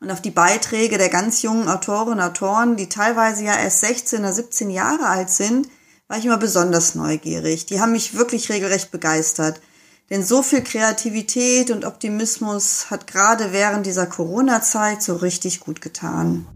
Und 0.00 0.10
auf 0.10 0.20
die 0.20 0.30
Beiträge 0.30 0.98
der 0.98 1.08
ganz 1.08 1.42
jungen 1.42 1.68
Autorinnen 1.68 2.18
und 2.18 2.24
Autoren, 2.24 2.76
die 2.76 2.88
teilweise 2.88 3.44
ja 3.44 3.56
erst 3.56 3.80
16 3.80 4.20
oder 4.20 4.32
17 4.32 4.70
Jahre 4.70 5.06
alt 5.06 5.30
sind, 5.30 5.68
war 6.08 6.18
ich 6.18 6.26
immer 6.26 6.36
besonders 6.36 6.94
neugierig. 6.94 7.66
Die 7.66 7.80
haben 7.80 7.92
mich 7.92 8.14
wirklich 8.14 8.50
regelrecht 8.50 8.90
begeistert. 8.90 9.60
Denn 10.10 10.22
so 10.22 10.42
viel 10.42 10.62
Kreativität 10.62 11.70
und 11.70 11.84
Optimismus 11.84 12.90
hat 12.90 13.06
gerade 13.06 13.52
während 13.52 13.86
dieser 13.86 14.06
Corona-Zeit 14.06 15.02
so 15.02 15.16
richtig 15.16 15.60
gut 15.60 15.80
getan. 15.80 16.46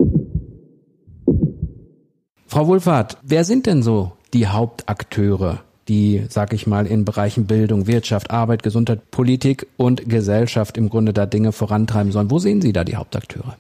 Frau 2.47 2.67
Wohlfahrt, 2.67 3.19
wer 3.23 3.45
sind 3.45 3.67
denn 3.67 3.83
so 3.83 4.13
die 4.35 4.49
Hauptakteure, 4.49 5.63
die, 5.89 6.27
sag 6.29 6.53
ich 6.53 6.67
mal, 6.67 6.87
in 6.87 7.05
Bereichen 7.07 7.47
Bildung, 7.47 7.87
Wirtschaft, 7.87 8.31
Arbeit, 8.31 8.63
Gesundheit, 8.63 9.11
Politik 9.11 9.67
und 9.79 10.09
Gesellschaft 10.09 10.77
im 10.77 10.91
Grunde 10.91 11.15
da 11.15 11.25
Dinge 11.25 11.53
vorantreiben 11.53 12.13
sollen? 12.13 12.31
Wo 12.31 12.39
sehen 12.39 12.61
Sie 12.61 12.73
da 12.73 12.85
die 12.85 12.97
Hauptakteure? 12.97 13.57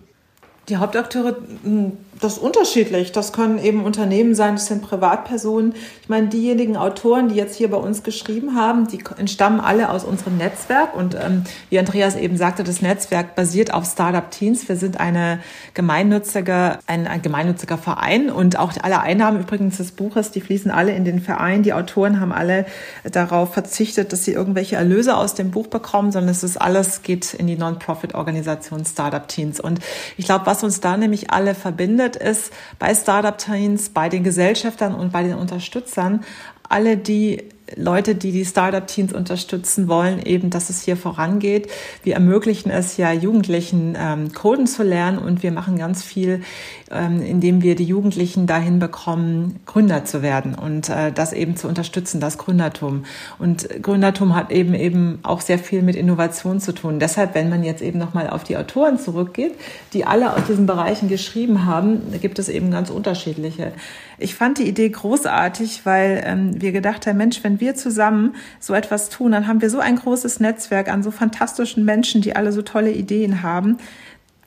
Die 0.68 0.76
Hauptakteure, 0.76 1.36
mh, 1.62 1.92
das 2.20 2.34
ist 2.34 2.38
unterschiedlich. 2.38 3.12
Das 3.12 3.32
können 3.32 3.58
eben 3.58 3.84
Unternehmen 3.84 4.34
sein, 4.34 4.54
das 4.54 4.66
sind 4.66 4.82
Privatpersonen. 4.82 5.74
Ich 6.02 6.08
meine, 6.08 6.28
diejenigen 6.28 6.76
Autoren, 6.76 7.28
die 7.28 7.36
jetzt 7.36 7.56
hier 7.56 7.70
bei 7.70 7.76
uns 7.76 8.02
geschrieben 8.02 8.54
haben, 8.54 8.88
die 8.88 8.98
entstammen 9.16 9.60
alle 9.60 9.90
aus 9.90 10.04
unserem 10.04 10.36
Netzwerk. 10.36 10.96
Und 10.96 11.14
ähm, 11.14 11.44
wie 11.70 11.78
Andreas 11.78 12.16
eben 12.16 12.36
sagte, 12.36 12.64
das 12.64 12.82
Netzwerk 12.82 13.34
basiert 13.34 13.72
auf 13.72 13.86
Startup 13.86 14.28
Teens. 14.30 14.68
Wir 14.68 14.76
sind 14.76 15.00
eine 15.00 15.40
gemeinnützige, 15.74 16.78
ein, 16.86 17.06
ein 17.06 17.22
gemeinnütziger 17.22 17.78
Verein 17.78 18.30
und 18.30 18.58
auch 18.58 18.72
alle 18.82 19.00
Einnahmen 19.00 19.40
übrigens 19.40 19.76
des 19.76 19.92
Buches, 19.92 20.30
die 20.30 20.40
fließen 20.40 20.70
alle 20.70 20.92
in 20.92 21.04
den 21.04 21.20
Verein. 21.20 21.62
Die 21.62 21.72
Autoren 21.72 22.20
haben 22.20 22.32
alle 22.32 22.66
darauf 23.04 23.52
verzichtet, 23.52 24.12
dass 24.12 24.24
sie 24.24 24.32
irgendwelche 24.32 24.76
Erlöse 24.76 25.16
aus 25.16 25.34
dem 25.34 25.50
Buch 25.50 25.68
bekommen, 25.68 26.12
sondern 26.12 26.30
es 26.30 26.42
ist 26.42 26.60
alles 26.60 27.02
geht 27.02 27.34
in 27.34 27.46
die 27.46 27.56
Non-Profit-Organisation 27.56 28.84
Startup 28.84 29.26
Teens. 29.26 29.60
Und 29.60 29.80
ich 30.16 30.24
glaube, 30.24 30.46
was 30.46 30.57
uns 30.62 30.80
da 30.80 30.96
nämlich 30.96 31.30
alle 31.30 31.54
verbindet, 31.54 32.16
ist 32.16 32.52
bei 32.78 32.94
Startup 32.94 33.36
Teens, 33.36 33.90
bei 33.90 34.08
den 34.08 34.24
Gesellschaftern 34.24 34.94
und 34.94 35.12
bei 35.12 35.22
den 35.22 35.34
Unterstützern, 35.34 36.24
alle 36.68 36.96
die 36.96 37.48
Leute, 37.76 38.14
die 38.14 38.32
die 38.32 38.44
Startup-Teams 38.44 39.12
unterstützen 39.12 39.88
wollen, 39.88 40.20
eben, 40.22 40.50
dass 40.50 40.70
es 40.70 40.82
hier 40.82 40.96
vorangeht. 40.96 41.68
Wir 42.02 42.14
ermöglichen 42.14 42.70
es 42.70 42.96
ja 42.96 43.12
Jugendlichen, 43.12 43.96
ähm, 43.98 44.32
Coden 44.32 44.66
zu 44.66 44.82
lernen 44.82 45.18
und 45.18 45.42
wir 45.42 45.52
machen 45.52 45.78
ganz 45.78 46.02
viel, 46.02 46.42
ähm, 46.90 47.20
indem 47.22 47.62
wir 47.62 47.74
die 47.74 47.84
Jugendlichen 47.84 48.46
dahin 48.46 48.78
bekommen, 48.78 49.60
Gründer 49.66 50.04
zu 50.04 50.22
werden 50.22 50.54
und 50.54 50.88
äh, 50.88 51.12
das 51.12 51.32
eben 51.32 51.56
zu 51.56 51.68
unterstützen, 51.68 52.20
das 52.20 52.38
Gründertum. 52.38 53.04
Und 53.38 53.68
Gründertum 53.82 54.34
hat 54.34 54.50
eben 54.50 54.74
eben 54.74 55.18
auch 55.22 55.40
sehr 55.40 55.58
viel 55.58 55.82
mit 55.82 55.96
Innovation 55.96 56.60
zu 56.60 56.72
tun. 56.72 56.98
Deshalb, 56.98 57.34
wenn 57.34 57.48
man 57.48 57.64
jetzt 57.64 57.82
eben 57.82 57.98
nochmal 57.98 58.30
auf 58.30 58.44
die 58.44 58.56
Autoren 58.56 58.98
zurückgeht, 58.98 59.54
die 59.92 60.04
alle 60.04 60.34
aus 60.34 60.46
diesen 60.48 60.66
Bereichen 60.66 61.08
geschrieben 61.08 61.66
haben, 61.66 62.00
gibt 62.20 62.38
es 62.38 62.48
eben 62.48 62.70
ganz 62.70 62.90
unterschiedliche. 62.90 63.72
Ich 64.20 64.34
fand 64.34 64.58
die 64.58 64.68
Idee 64.68 64.88
großartig, 64.88 65.82
weil 65.84 66.22
ähm, 66.24 66.60
wir 66.60 66.72
gedacht 66.72 67.06
haben, 67.06 67.18
Mensch, 67.18 67.44
wenn 67.44 67.57
wir 67.60 67.74
zusammen 67.74 68.34
so 68.60 68.74
etwas 68.74 69.08
tun, 69.08 69.32
dann 69.32 69.46
haben 69.46 69.60
wir 69.60 69.70
so 69.70 69.80
ein 69.80 69.96
großes 69.96 70.40
Netzwerk 70.40 70.88
an 70.88 71.02
so 71.02 71.10
fantastischen 71.10 71.84
Menschen, 71.84 72.20
die 72.20 72.36
alle 72.36 72.52
so 72.52 72.62
tolle 72.62 72.92
Ideen 72.92 73.42
haben. 73.42 73.78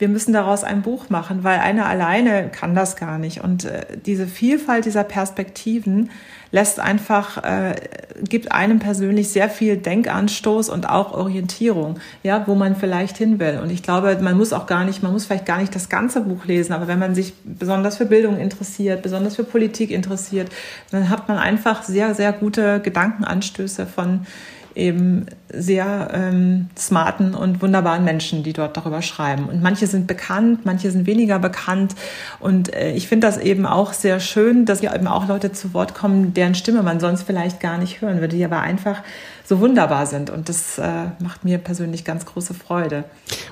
Wir 0.02 0.10
müssen 0.10 0.34
daraus 0.34 0.64
ein 0.64 0.82
Buch 0.82 1.12
machen, 1.12 1.44
weil 1.44 1.60
einer 1.60 1.86
alleine 1.86 2.50
kann 2.50 2.74
das 2.74 2.96
gar 2.96 3.20
nicht. 3.20 3.44
Und 3.44 3.66
äh, 3.66 3.86
diese 4.04 4.26
Vielfalt 4.26 4.86
dieser 4.86 5.04
Perspektiven 5.04 6.10
lässt 6.50 6.80
einfach, 6.80 7.44
äh, 7.44 7.76
gibt 8.28 8.52
einem 8.52 8.80
persönlich 8.80 9.30
sehr 9.30 9.48
viel 9.48 9.78
Denkanstoß 9.78 10.70
und 10.70 10.90
auch 10.90 11.14
Orientierung, 11.14 12.00
ja, 12.24 12.48
wo 12.48 12.56
man 12.56 12.76
vielleicht 12.76 13.20
hin 13.20 13.40
will. 13.40 13.60
Und 13.62 13.70
ich 13.70 13.84
glaube, 13.84 14.18
man 14.20 14.36
muss 14.36 14.54
auch 14.54 14.66
gar 14.66 14.86
nicht, 14.86 15.04
man 15.04 15.14
muss 15.14 15.26
vielleicht 15.26 15.46
gar 15.46 15.60
nicht 15.60 15.76
das 15.76 15.88
ganze 15.88 16.22
Buch 16.22 16.46
lesen, 16.46 16.74
aber 16.74 16.88
wenn 16.88 16.98
man 16.98 17.14
sich 17.14 17.36
besonders 17.44 17.98
für 17.98 18.08
Bildung 18.08 18.40
interessiert, 18.40 19.04
besonders 19.04 19.36
für 19.36 19.44
Politik 19.44 19.92
interessiert, 19.92 20.50
dann 20.90 21.10
hat 21.10 21.28
man 21.28 21.38
einfach 21.38 21.84
sehr, 21.84 22.16
sehr 22.16 22.34
gute 22.34 22.80
Gedankenanstöße 22.80 23.86
von 23.86 24.26
eben 24.76 25.26
sehr 25.50 26.10
ähm, 26.14 26.70
smarten 26.78 27.34
und 27.34 27.62
wunderbaren 27.62 28.04
Menschen, 28.04 28.44
die 28.44 28.54
dort 28.54 28.78
darüber 28.78 29.02
schreiben. 29.02 29.46
Und 29.46 29.62
manche 29.62 29.88
sind 29.88 30.08
bekannt, 30.08 30.66
manche 30.66 30.92
sind 30.92 31.06
weniger 31.06 31.40
bekannt. 31.40 31.96
Und 32.40 32.74
äh, 32.74 32.94
ich 32.94 33.08
finde 33.08 33.28
das 33.28 33.38
eben 33.38 33.66
auch 33.66 33.94
sehr 33.94 34.20
schön, 34.20 34.66
dass 34.66 34.80
hier 34.80 34.96
eben 34.96 35.08
auch 35.08 35.28
Leute 35.28 35.52
zu 35.52 35.74
Wort 35.74 35.94
kommen, 35.94 36.34
deren 36.34 36.56
Stimme 36.56 36.84
man 36.84 37.00
sonst 37.00 37.24
vielleicht 37.24 37.60
gar 37.60 37.78
nicht 37.78 38.02
hören 38.02 38.22
würde, 38.22 38.36
die 38.36 38.46
aber 38.46 38.62
einfach 38.62 39.02
so 39.52 39.60
wunderbar 39.60 40.06
sind. 40.06 40.30
Und 40.30 40.48
das 40.48 40.78
äh, 40.78 41.08
macht 41.20 41.44
mir 41.44 41.58
persönlich 41.58 42.06
ganz 42.06 42.26
große 42.26 42.54
Freude. 42.54 43.04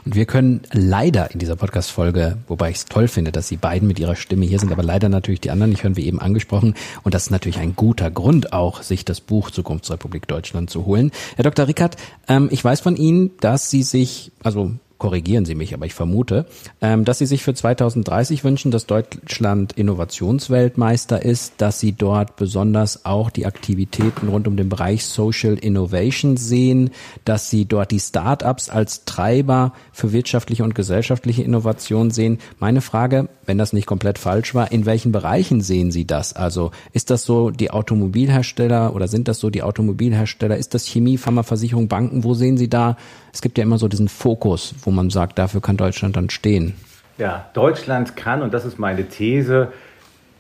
Und 0.06 0.16
wir 0.16 0.26
können 0.26 0.62
leider 0.72 1.30
in 1.32 1.40
dieser 1.40 1.58
Podcast-Folge, 1.58 2.38
wobei 2.48 2.70
ich 2.70 2.78
es 2.78 2.86
toll 2.86 3.10
finde, 3.10 3.34
dass 3.34 3.50
Sie 3.50 3.58
beiden 3.58 3.86
mit 3.86 4.00
Ihrer 4.00 4.16
Stimme 4.16 4.46
hier 4.46 4.60
sind, 4.60 4.72
aber 4.72 4.82
leider 4.82 5.10
natürlich 5.10 5.42
die 5.42 5.52
anderen 5.52 5.72
nicht 5.72 5.84
hören, 5.84 5.98
wie 5.98 6.06
eben 6.06 6.22
angesprochen. 6.22 6.76
Und 7.04 7.14
das 7.14 7.24
ist 7.24 7.32
natürlich 7.32 7.60
ein 7.60 7.76
guter 7.76 8.10
Grund 8.12 8.54
auch, 8.54 8.82
sich 8.82 9.04
das 9.04 9.20
Buch 9.20 9.52
Zukunftsrepublik 9.52 10.26
Deutschland 10.26 10.70
zu 10.70 10.86
holen. 10.86 11.12
Herr 11.36 11.44
Dr. 11.44 11.68
Rickert, 11.68 11.98
ähm, 12.30 12.48
ich 12.50 12.64
weiß 12.64 12.80
von 12.80 12.96
Ihnen, 12.96 13.32
dass 13.42 13.70
Sie 13.70 13.84
sich, 13.84 14.32
also 14.42 14.72
korrigieren 15.00 15.46
Sie 15.46 15.56
mich, 15.56 15.74
aber 15.74 15.86
ich 15.86 15.94
vermute, 15.94 16.46
ähm, 16.82 17.06
dass 17.06 17.18
Sie 17.18 17.26
sich 17.26 17.42
für 17.42 17.54
2030 17.54 18.44
wünschen, 18.44 18.70
dass 18.70 18.86
Deutschland 18.86 19.72
Innovationsweltmeister 19.74 21.24
ist, 21.24 21.54
dass 21.58 21.80
Sie 21.80 21.94
dort 21.94 22.36
besonders 22.36 23.06
auch 23.06 23.30
die 23.30 23.46
Aktivitäten 23.46 24.28
rund 24.28 24.48
um 24.48 24.58
den 24.58 24.70
Bereich 24.70 25.06
Social 25.06 25.56
Innovation 25.56 26.38
sehen, 26.38 26.92
dass 27.26 27.50
Sie 27.50 27.66
dort 27.66 27.92
die 27.92 28.00
Start-ups 28.00 28.70
als 28.70 29.06
Treiber 29.06 29.74
für 29.92 30.12
wirtschaftliche 30.12 30.64
und 30.64 30.76
gesellschaftliche 30.76 31.44
Innovation 31.44 32.12
sehen. 32.12 32.40
Meine 32.60 32.82
Frage, 32.82 33.30
wenn 33.46 33.58
das 33.58 33.74
nicht 33.74 33.88
komplett 33.88 34.20
falsch 34.20 34.54
war, 34.54 34.72
in 34.72 34.86
welchen 34.86 35.12
Bereichen 35.12 35.62
sehen 35.62 35.92
Sie 35.92 36.06
das? 36.06 36.34
Also 36.34 36.72
ist 36.92 37.10
das 37.10 37.24
so 37.24 37.50
die 37.52 37.72
Automobilhersteller 37.72 38.94
oder 38.94 39.08
sind 39.08 39.30
das 39.30 39.40
so 39.40 39.50
die 39.50 39.64
Automobilhersteller? 39.64 40.58
Ist 40.58 40.74
das 40.74 40.86
Chemie, 40.86 41.18
Pharmaversicherung, 41.18 41.88
Banken? 41.88 42.26
Wo 42.26 42.34
sehen 42.34 42.58
Sie 42.58 42.70
da 42.70 42.98
es 43.34 43.42
gibt 43.42 43.58
ja 43.58 43.64
immer 43.64 43.78
so 43.78 43.88
diesen 43.88 44.08
Fokus, 44.08 44.74
wo 44.84 44.92
man 44.92 45.10
sagt, 45.10 45.40
dafür 45.40 45.62
kann 45.62 45.78
Deutschland 45.78 46.16
dann 46.16 46.30
stehen. 46.30 46.76
Ja, 47.18 47.50
Deutschland 47.54 48.16
kann, 48.16 48.42
und 48.42 48.54
das 48.54 48.66
ist 48.66 48.80
meine 48.80 49.08
These, 49.08 49.72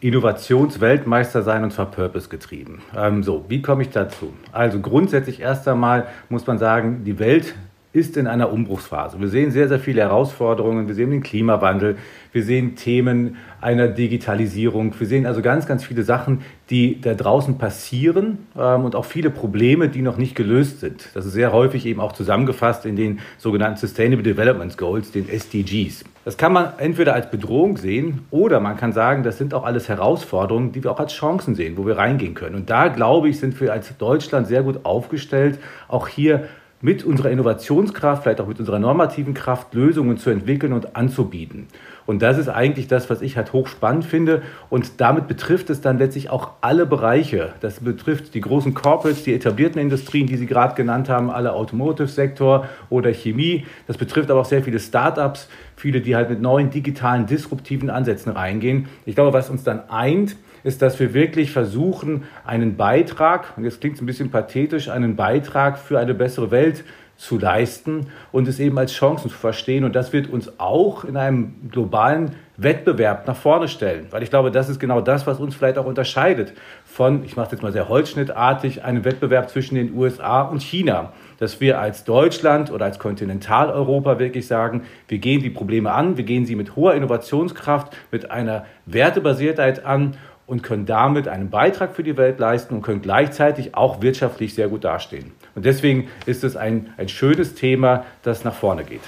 Innovationsweltmeister 0.01 1.43
sein 1.43 1.63
und 1.63 1.73
zwar 1.73 1.87
purpose-getrieben. 1.87 2.81
Ähm, 2.95 3.21
so, 3.23 3.45
wie 3.49 3.61
komme 3.61 3.81
ich 3.83 3.89
dazu? 3.89 4.33
Also 4.53 4.79
grundsätzlich 4.79 5.41
erst 5.41 5.67
einmal 5.67 6.07
muss 6.29 6.47
man 6.47 6.57
sagen, 6.57 7.03
die 7.03 7.19
Welt 7.19 7.53
ist 7.91 8.17
in 8.17 8.27
einer 8.27 8.51
Umbruchsphase. 8.53 9.19
Wir 9.19 9.29
sehen 9.29 9.49
sehr, 9.49 9.67
sehr 9.67 9.79
viele 9.79 10.01
Herausforderungen. 10.01 10.87
Wir 10.87 10.93
sehen 10.93 11.09
den 11.09 11.23
Klimawandel. 11.23 11.97
Wir 12.31 12.43
sehen 12.43 12.75
Themen 12.75 13.37
einer 13.61 13.87
Digitalisierung. 13.87 14.93
Wir 14.99 15.07
sehen 15.07 15.25
also 15.25 15.41
ganz, 15.41 15.65
ganz 15.65 15.83
viele 15.83 16.03
Sachen, 16.03 16.41
die 16.69 17.01
da 17.01 17.15
draußen 17.15 17.57
passieren 17.57 18.45
ähm, 18.55 18.85
und 18.85 18.95
auch 18.95 19.05
viele 19.05 19.31
Probleme, 19.31 19.89
die 19.89 20.03
noch 20.03 20.17
nicht 20.17 20.35
gelöst 20.35 20.81
sind. 20.81 21.09
Das 21.15 21.25
ist 21.25 21.33
sehr 21.33 21.51
häufig 21.51 21.87
eben 21.87 21.99
auch 21.99 22.11
zusammengefasst 22.11 22.85
in 22.85 22.95
den 22.95 23.21
sogenannten 23.39 23.77
Sustainable 23.77 24.23
Development 24.23 24.77
Goals, 24.77 25.11
den 25.11 25.27
SDGs. 25.27 26.03
Das 26.25 26.37
kann 26.37 26.53
man 26.53 26.73
entweder 26.77 27.15
als 27.15 27.31
Bedrohung 27.31 27.77
sehen 27.77 28.21
oder 28.29 28.59
man 28.59 28.77
kann 28.77 28.93
sagen, 28.93 29.23
das 29.23 29.39
sind 29.39 29.55
auch 29.55 29.63
alles 29.63 29.89
Herausforderungen, 29.89 30.73
die 30.73 30.83
wir 30.83 30.91
auch 30.91 30.99
als 30.99 31.13
Chancen 31.13 31.55
sehen, 31.55 31.75
wo 31.75 31.87
wir 31.87 31.97
reingehen 31.97 32.35
können. 32.35 32.53
Und 32.53 32.69
da, 32.69 32.89
glaube 32.89 33.29
ich, 33.29 33.39
sind 33.39 33.59
wir 33.59 33.73
als 33.73 33.97
Deutschland 33.97 34.45
sehr 34.45 34.61
gut 34.61 34.85
aufgestellt, 34.85 35.57
auch 35.87 36.07
hier 36.07 36.47
mit 36.81 37.03
unserer 37.03 37.29
Innovationskraft, 37.29 38.23
vielleicht 38.23 38.39
auch 38.39 38.47
mit 38.47 38.59
unserer 38.59 38.79
normativen 38.79 39.33
Kraft 39.33 39.73
Lösungen 39.73 40.17
zu 40.17 40.29
entwickeln 40.29 40.71
und 40.71 40.95
anzubieten. 40.95 41.67
Und 42.05 42.21
das 42.21 42.37
ist 42.37 42.47
eigentlich 42.47 42.87
das, 42.87 43.09
was 43.09 43.21
ich 43.21 43.37
halt 43.37 43.53
hochspannend 43.53 44.03
finde. 44.03 44.41
Und 44.69 44.99
damit 44.99 45.27
betrifft 45.27 45.69
es 45.69 45.81
dann 45.81 45.99
letztlich 45.99 46.29
auch 46.29 46.53
alle 46.61 46.85
Bereiche. 46.85 47.53
Das 47.59 47.81
betrifft 47.81 48.33
die 48.33 48.41
großen 48.41 48.73
Corporates, 48.73 49.23
die 49.23 49.33
etablierten 49.35 49.79
Industrien, 49.79 50.25
die 50.25 50.37
Sie 50.37 50.47
gerade 50.47 50.73
genannt 50.73 51.09
haben, 51.09 51.29
alle 51.29 51.53
Automotive-Sektor 51.53 52.67
oder 52.89 53.13
Chemie. 53.13 53.65
Das 53.85 53.97
betrifft 53.97 54.31
aber 54.31 54.39
auch 54.39 54.45
sehr 54.45 54.63
viele 54.63 54.79
Startups, 54.79 55.49
viele, 55.75 56.01
die 56.01 56.15
halt 56.15 56.29
mit 56.29 56.41
neuen 56.41 56.71
digitalen, 56.71 57.27
disruptiven 57.27 57.89
Ansätzen 57.89 58.31
reingehen. 58.31 58.87
Ich 59.05 59.13
glaube, 59.13 59.33
was 59.33 59.49
uns 59.49 59.63
dann 59.63 59.89
eint, 59.89 60.35
ist, 60.63 60.81
dass 60.81 60.99
wir 60.99 61.13
wirklich 61.13 61.51
versuchen, 61.51 62.23
einen 62.45 62.77
Beitrag, 62.77 63.53
und 63.57 63.63
jetzt 63.63 63.81
klingt 63.81 63.95
es 63.95 64.01
ein 64.01 64.05
bisschen 64.05 64.31
pathetisch, 64.31 64.89
einen 64.89 65.15
Beitrag 65.15 65.77
für 65.77 65.99
eine 65.99 66.13
bessere 66.13 66.51
Welt 66.51 66.83
zu 67.19 67.37
leisten 67.37 68.07
und 68.31 68.47
es 68.47 68.61
eben 68.61 68.77
als 68.77 68.93
Chancen 68.93 69.29
zu 69.29 69.35
verstehen. 69.35 69.83
Und 69.83 69.93
das 69.93 70.13
wird 70.13 70.29
uns 70.29 70.57
auch 70.57 71.03
in 71.03 71.17
einem 71.17 71.69
globalen 71.69 72.31
Wettbewerb 72.55 73.27
nach 73.27 73.35
vorne 73.35 73.67
stellen. 73.67 74.07
Weil 74.09 74.23
ich 74.23 74.29
glaube, 74.29 74.51
das 74.51 74.69
ist 74.69 74.79
genau 74.79 75.01
das, 75.01 75.27
was 75.27 75.37
uns 75.37 75.53
vielleicht 75.53 75.77
auch 75.77 75.85
unterscheidet 75.85 76.53
von, 76.85 77.25
ich 77.25 77.35
mache 77.35 77.47
es 77.47 77.51
jetzt 77.51 77.61
mal 77.61 77.73
sehr 77.73 77.89
holzschnittartig, 77.89 78.85
einem 78.85 79.03
Wettbewerb 79.03 79.49
zwischen 79.49 79.75
den 79.75 79.93
USA 79.95 80.43
und 80.43 80.61
China. 80.61 81.11
Dass 81.39 81.59
wir 81.59 81.81
als 81.81 82.05
Deutschland 82.05 82.71
oder 82.71 82.85
als 82.85 82.99
Kontinentaleuropa 82.99 84.17
wirklich 84.17 84.47
sagen, 84.47 84.83
wir 85.09 85.17
gehen 85.17 85.41
die 85.41 85.49
Probleme 85.49 85.91
an, 85.91 86.15
wir 86.15 86.23
gehen 86.23 86.45
sie 86.45 86.55
mit 86.55 86.77
hoher 86.77 86.93
Innovationskraft, 86.93 87.97
mit 88.11 88.31
einer 88.31 88.65
Wertebasiertheit 88.85 89.85
an 89.85 90.15
und 90.49 90.63
können 90.63 90.87
damit 90.87 91.27
einen 91.27 91.51
Beitrag 91.51 91.95
für 91.95 92.01
die 92.01 92.17
Welt 92.17 92.39
leisten 92.39 92.73
und 92.73 92.81
können 92.81 93.03
gleichzeitig 93.03 93.75
auch 93.75 94.01
wirtschaftlich 94.01 94.55
sehr 94.55 94.67
gut 94.67 94.83
dastehen. 94.83 95.31
Und 95.53 95.63
deswegen 95.63 96.07
ist 96.25 96.43
es 96.43 96.57
ein, 96.57 96.89
ein 96.97 97.07
schönes 97.07 97.53
Thema, 97.53 98.03
das 98.23 98.43
nach 98.43 98.55
vorne 98.55 98.83
geht. 98.83 99.01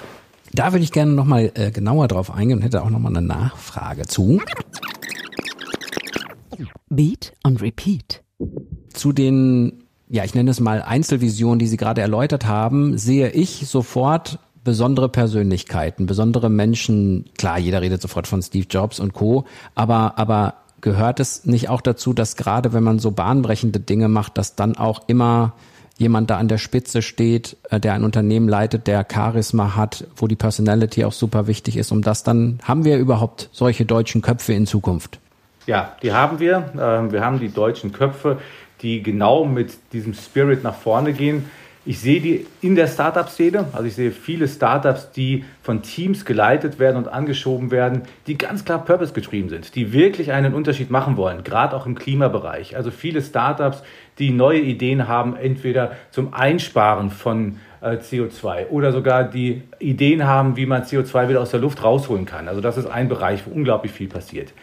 Da 0.53 0.71
würde 0.71 0.83
ich 0.83 0.91
gerne 0.91 1.13
nochmal 1.13 1.51
äh, 1.55 1.71
genauer 1.71 2.07
drauf 2.07 2.31
eingehen 2.31 2.59
und 2.59 2.63
hätte 2.63 2.83
auch 2.83 2.91
nochmal 2.91 3.15
eine 3.15 3.25
Nachfrage 3.25 4.03
zu. 4.03 4.39
Beat 6.89 7.33
und 7.43 7.61
Repeat. 7.61 8.21
Zu 8.93 9.11
den, 9.11 9.83
ja, 10.09 10.23
ich 10.23 10.35
nenne 10.35 10.51
es 10.51 10.59
mal 10.59 10.83
Einzelvisionen, 10.83 11.57
die 11.57 11.67
Sie 11.67 11.77
gerade 11.77 12.01
erläutert 12.01 12.45
haben, 12.45 12.97
sehe 12.99 13.29
ich 13.29 13.67
sofort 13.67 14.37
besondere 14.63 15.09
Persönlichkeiten, 15.09 16.05
besondere 16.05 16.49
Menschen. 16.49 17.25
Klar, 17.37 17.57
jeder 17.57 17.81
redet 17.81 18.01
sofort 18.01 18.27
von 18.27 18.43
Steve 18.43 18.67
Jobs 18.69 18.99
und 18.99 19.13
Co. 19.13 19.45
Aber, 19.73 20.19
aber 20.19 20.55
gehört 20.81 21.19
es 21.19 21.45
nicht 21.45 21.69
auch 21.69 21.81
dazu, 21.81 22.13
dass 22.13 22.35
gerade 22.35 22.73
wenn 22.73 22.83
man 22.83 22.99
so 22.99 23.11
bahnbrechende 23.11 23.79
Dinge 23.79 24.09
macht, 24.09 24.37
dass 24.37 24.55
dann 24.55 24.77
auch 24.77 25.01
immer 25.07 25.53
jemand 25.97 26.29
da 26.29 26.37
an 26.37 26.47
der 26.47 26.57
Spitze 26.57 27.01
steht, 27.01 27.57
äh, 27.69 27.79
der 27.79 27.93
ein 27.93 28.03
Unternehmen 28.03 28.49
leitet, 28.49 28.87
der 28.87 29.05
Charisma 29.09 29.75
hat, 29.75 30.05
wo 30.15 30.27
die 30.27 30.35
Personality 30.35 31.05
auch 31.05 31.13
super 31.13 31.47
wichtig 31.47 31.77
ist, 31.77 31.91
um 31.91 32.01
das 32.01 32.23
dann 32.23 32.59
haben 32.63 32.83
wir 32.83 32.97
überhaupt 32.97 33.49
solche 33.51 33.85
deutschen 33.85 34.21
Köpfe 34.21 34.53
in 34.53 34.65
Zukunft? 34.65 35.19
Ja, 35.67 35.95
die 36.01 36.11
haben 36.11 36.39
wir. 36.39 36.71
Ähm, 36.79 37.11
wir 37.11 37.23
haben 37.23 37.39
die 37.39 37.49
deutschen 37.49 37.91
Köpfe, 37.91 38.39
die 38.81 39.03
genau 39.03 39.45
mit 39.45 39.77
diesem 39.93 40.13
Spirit 40.13 40.63
nach 40.63 40.75
vorne 40.75 41.13
gehen. 41.13 41.45
Ich 41.83 41.99
sehe 41.99 42.21
die 42.21 42.45
in 42.61 42.75
der 42.75 42.85
Startup-Szene, 42.85 43.65
also 43.73 43.85
ich 43.85 43.95
sehe 43.95 44.11
viele 44.11 44.47
Startups, 44.47 45.11
die 45.13 45.45
von 45.63 45.81
Teams 45.81 46.25
geleitet 46.25 46.77
werden 46.77 46.97
und 46.97 47.07
angeschoben 47.07 47.71
werden, 47.71 48.03
die 48.27 48.37
ganz 48.37 48.63
klar 48.63 48.85
purpose-getrieben 48.85 49.49
sind, 49.49 49.73
die 49.73 49.91
wirklich 49.91 50.31
einen 50.31 50.53
Unterschied 50.53 50.91
machen 50.91 51.17
wollen, 51.17 51.43
gerade 51.43 51.75
auch 51.75 51.87
im 51.87 51.95
Klimabereich. 51.95 52.75
Also 52.77 52.91
viele 52.91 53.23
Startups, 53.23 53.81
die 54.19 54.29
neue 54.29 54.59
Ideen 54.59 55.07
haben, 55.07 55.35
entweder 55.35 55.93
zum 56.11 56.35
Einsparen 56.35 57.09
von 57.09 57.57
äh, 57.81 57.95
CO2 57.95 58.67
oder 58.67 58.91
sogar 58.91 59.23
die 59.23 59.63
Ideen 59.79 60.27
haben, 60.27 60.57
wie 60.57 60.67
man 60.67 60.83
CO2 60.83 61.29
wieder 61.29 61.41
aus 61.41 61.49
der 61.49 61.61
Luft 61.61 61.83
rausholen 61.83 62.25
kann. 62.25 62.47
Also 62.47 62.61
das 62.61 62.77
ist 62.77 62.85
ein 62.85 63.09
Bereich, 63.09 63.47
wo 63.47 63.55
unglaublich 63.55 63.91
viel 63.91 64.07
passiert. 64.07 64.53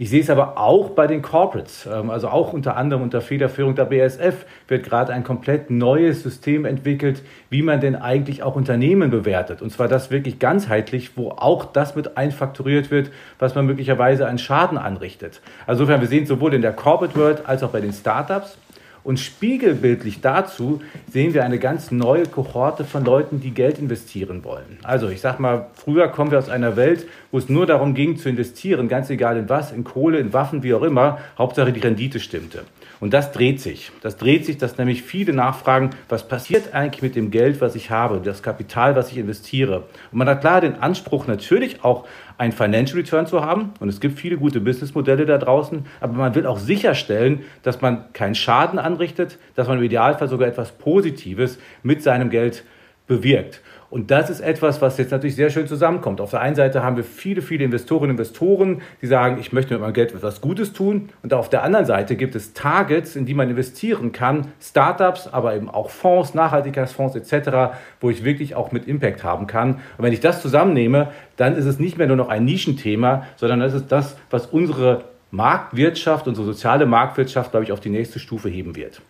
Ich 0.00 0.08
sehe 0.08 0.22
es 0.22 0.30
aber 0.30 0.56
auch 0.56 0.92
bei 0.92 1.06
den 1.06 1.20
Corporates, 1.20 1.86
ähm, 1.86 2.08
also 2.08 2.28
auch 2.28 2.54
unter 2.54 2.74
anderem 2.74 3.02
unter 3.02 3.20
Federführung 3.20 3.74
der 3.74 3.84
BASF 3.84 4.46
wird 4.66 4.82
gerade 4.82 5.12
ein 5.12 5.24
komplett 5.24 5.68
neues 5.68 6.22
System 6.22 6.64
entwickelt, 6.64 7.22
wie 7.50 7.60
man 7.60 7.82
denn 7.82 7.96
eigentlich 7.96 8.42
auch 8.42 8.56
Unternehmen 8.56 9.10
bewertet. 9.10 9.60
Und 9.60 9.68
zwar 9.68 9.88
das 9.88 10.10
wirklich 10.10 10.38
ganzheitlich, 10.38 11.18
wo 11.18 11.32
auch 11.32 11.66
das 11.66 11.96
mit 11.96 12.16
einfakturiert 12.16 12.90
wird, 12.90 13.10
was 13.38 13.54
man 13.54 13.66
möglicherweise 13.66 14.26
einen 14.26 14.38
Schaden 14.38 14.78
anrichtet. 14.78 15.42
Also 15.66 15.82
insofern, 15.82 16.00
wir 16.00 16.08
sehen 16.08 16.24
sowohl 16.24 16.54
in 16.54 16.62
der 16.62 16.72
Corporate 16.72 17.14
World 17.18 17.46
als 17.46 17.62
auch 17.62 17.70
bei 17.70 17.82
den 17.82 17.92
Startups. 17.92 18.56
Und 19.02 19.18
spiegelbildlich 19.18 20.20
dazu 20.20 20.80
sehen 21.10 21.34
wir 21.34 21.44
eine 21.44 21.58
ganz 21.58 21.90
neue 21.90 22.26
Kohorte 22.26 22.84
von 22.84 23.04
Leuten, 23.04 23.40
die 23.40 23.52
Geld 23.52 23.78
investieren 23.78 24.44
wollen. 24.44 24.78
Also 24.82 25.08
ich 25.08 25.20
sage 25.20 25.40
mal, 25.40 25.66
früher 25.74 26.08
kommen 26.08 26.30
wir 26.30 26.38
aus 26.38 26.48
einer 26.48 26.76
Welt, 26.76 27.06
wo 27.30 27.38
es 27.38 27.48
nur 27.48 27.66
darum 27.66 27.94
ging 27.94 28.16
zu 28.16 28.28
investieren, 28.28 28.88
ganz 28.88 29.10
egal 29.10 29.36
in 29.36 29.48
was, 29.48 29.72
in 29.72 29.84
Kohle, 29.84 30.18
in 30.18 30.32
Waffen, 30.32 30.62
wie 30.62 30.74
auch 30.74 30.82
immer, 30.82 31.18
Hauptsache 31.38 31.72
die 31.72 31.80
Rendite 31.80 32.20
stimmte. 32.20 32.64
Und 33.00 33.14
das 33.14 33.32
dreht 33.32 33.60
sich. 33.60 33.90
Das 34.02 34.18
dreht 34.18 34.44
sich, 34.44 34.58
dass 34.58 34.76
nämlich 34.76 35.02
viele 35.02 35.32
nachfragen, 35.32 35.90
was 36.10 36.28
passiert 36.28 36.74
eigentlich 36.74 37.00
mit 37.00 37.16
dem 37.16 37.30
Geld, 37.30 37.62
was 37.62 37.74
ich 37.74 37.90
habe, 37.90 38.20
das 38.22 38.42
Kapital, 38.42 38.94
was 38.94 39.10
ich 39.10 39.16
investiere. 39.16 39.84
Und 40.12 40.18
man 40.18 40.28
hat 40.28 40.42
klar 40.42 40.60
den 40.60 40.76
Anspruch, 40.76 41.26
natürlich 41.26 41.82
auch 41.82 42.06
ein 42.36 42.52
Financial 42.52 42.98
Return 42.98 43.26
zu 43.26 43.42
haben. 43.42 43.72
Und 43.80 43.88
es 43.88 44.00
gibt 44.00 44.18
viele 44.18 44.36
gute 44.36 44.60
Businessmodelle 44.60 45.24
da 45.24 45.38
draußen. 45.38 45.86
Aber 46.00 46.12
man 46.12 46.34
will 46.34 46.46
auch 46.46 46.58
sicherstellen, 46.58 47.40
dass 47.62 47.80
man 47.80 48.12
keinen 48.12 48.34
Schaden 48.34 48.78
anrichtet, 48.78 49.38
dass 49.54 49.66
man 49.66 49.78
im 49.78 49.84
Idealfall 49.84 50.28
sogar 50.28 50.48
etwas 50.48 50.72
Positives 50.72 51.58
mit 51.82 52.02
seinem 52.02 52.28
Geld 52.28 52.64
bewirkt. 53.06 53.62
Und 53.90 54.12
das 54.12 54.30
ist 54.30 54.40
etwas, 54.40 54.80
was 54.80 54.98
jetzt 54.98 55.10
natürlich 55.10 55.34
sehr 55.34 55.50
schön 55.50 55.66
zusammenkommt. 55.66 56.20
Auf 56.20 56.30
der 56.30 56.40
einen 56.40 56.54
Seite 56.54 56.84
haben 56.84 56.96
wir 56.96 57.02
viele, 57.02 57.42
viele 57.42 57.64
Investorinnen 57.64 58.10
und 58.10 58.20
Investoren, 58.20 58.82
die 59.02 59.08
sagen, 59.08 59.38
ich 59.40 59.52
möchte 59.52 59.74
mit 59.74 59.82
meinem 59.82 59.92
Geld 59.92 60.14
etwas 60.14 60.40
Gutes 60.40 60.72
tun. 60.72 61.08
Und 61.24 61.34
auf 61.34 61.48
der 61.48 61.64
anderen 61.64 61.86
Seite 61.86 62.14
gibt 62.14 62.36
es 62.36 62.52
Targets, 62.52 63.16
in 63.16 63.26
die 63.26 63.34
man 63.34 63.50
investieren 63.50 64.12
kann, 64.12 64.46
Startups, 64.60 65.26
aber 65.26 65.56
eben 65.56 65.68
auch 65.68 65.90
Fonds, 65.90 66.34
Nachhaltigkeitsfonds 66.34 67.16
etc., 67.16 67.74
wo 68.00 68.10
ich 68.10 68.22
wirklich 68.22 68.54
auch 68.54 68.70
mit 68.70 68.86
Impact 68.86 69.24
haben 69.24 69.48
kann. 69.48 69.74
Und 69.98 70.04
wenn 70.04 70.12
ich 70.12 70.20
das 70.20 70.40
zusammennehme, 70.40 71.08
dann 71.36 71.56
ist 71.56 71.64
es 71.64 71.80
nicht 71.80 71.98
mehr 71.98 72.06
nur 72.06 72.16
noch 72.16 72.28
ein 72.28 72.44
Nischenthema, 72.44 73.26
sondern 73.36 73.58
das 73.58 73.74
ist 73.74 73.90
das, 73.90 74.16
was 74.30 74.46
unsere 74.46 75.04
Marktwirtschaft, 75.32 76.28
unsere 76.28 76.46
soziale 76.46 76.86
Marktwirtschaft, 76.86 77.50
glaube 77.50 77.64
ich, 77.64 77.72
auf 77.72 77.80
die 77.80 77.90
nächste 77.90 78.20
Stufe 78.20 78.48
heben 78.48 78.76
wird. 78.76 79.02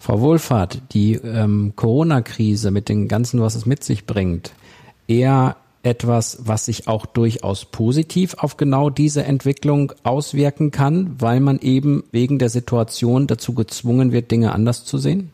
Frau 0.00 0.22
Wohlfahrt, 0.22 0.80
die 0.92 1.12
ähm, 1.12 1.74
Corona-Krise 1.76 2.70
mit 2.70 2.88
dem 2.88 3.06
Ganzen, 3.06 3.42
was 3.42 3.54
es 3.54 3.66
mit 3.66 3.84
sich 3.84 4.06
bringt, 4.06 4.54
eher 5.06 5.56
etwas, 5.82 6.38
was 6.40 6.64
sich 6.64 6.88
auch 6.88 7.04
durchaus 7.04 7.66
positiv 7.66 8.34
auf 8.38 8.56
genau 8.56 8.88
diese 8.88 9.24
Entwicklung 9.24 9.92
auswirken 10.02 10.70
kann, 10.70 11.16
weil 11.18 11.40
man 11.40 11.58
eben 11.58 12.04
wegen 12.12 12.38
der 12.38 12.48
Situation 12.48 13.26
dazu 13.26 13.52
gezwungen 13.52 14.10
wird, 14.10 14.30
Dinge 14.30 14.52
anders 14.52 14.86
zu 14.86 14.96
sehen? 14.96 15.32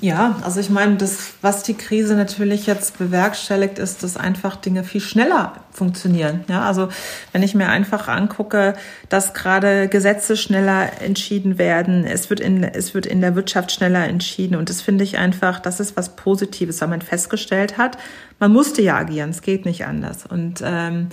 Ja, 0.00 0.36
also 0.44 0.60
ich 0.60 0.70
meine, 0.70 0.96
das, 0.96 1.34
was 1.42 1.64
die 1.64 1.74
Krise 1.74 2.14
natürlich 2.14 2.66
jetzt 2.66 2.98
bewerkstelligt, 2.98 3.80
ist, 3.80 4.04
dass 4.04 4.16
einfach 4.16 4.54
Dinge 4.54 4.84
viel 4.84 5.00
schneller 5.00 5.54
funktionieren. 5.72 6.44
Ja, 6.48 6.62
also 6.62 6.88
wenn 7.32 7.42
ich 7.42 7.56
mir 7.56 7.68
einfach 7.68 8.06
angucke, 8.06 8.74
dass 9.08 9.34
gerade 9.34 9.88
Gesetze 9.88 10.36
schneller 10.36 11.02
entschieden 11.02 11.58
werden, 11.58 12.04
es 12.04 12.30
wird 12.30 12.38
in, 12.38 12.62
es 12.62 12.94
wird 12.94 13.06
in 13.06 13.20
der 13.20 13.34
Wirtschaft 13.34 13.72
schneller 13.72 14.06
entschieden 14.06 14.54
und 14.54 14.70
das 14.70 14.82
finde 14.82 15.02
ich 15.02 15.18
einfach, 15.18 15.58
das 15.58 15.80
ist 15.80 15.96
was 15.96 16.14
Positives, 16.14 16.80
weil 16.80 16.88
man 16.88 17.02
festgestellt 17.02 17.76
hat, 17.76 17.98
man 18.38 18.52
musste 18.52 18.82
ja 18.82 18.96
agieren, 18.98 19.30
es 19.30 19.42
geht 19.42 19.64
nicht 19.64 19.84
anders 19.84 20.26
und 20.26 20.62
ähm, 20.64 21.08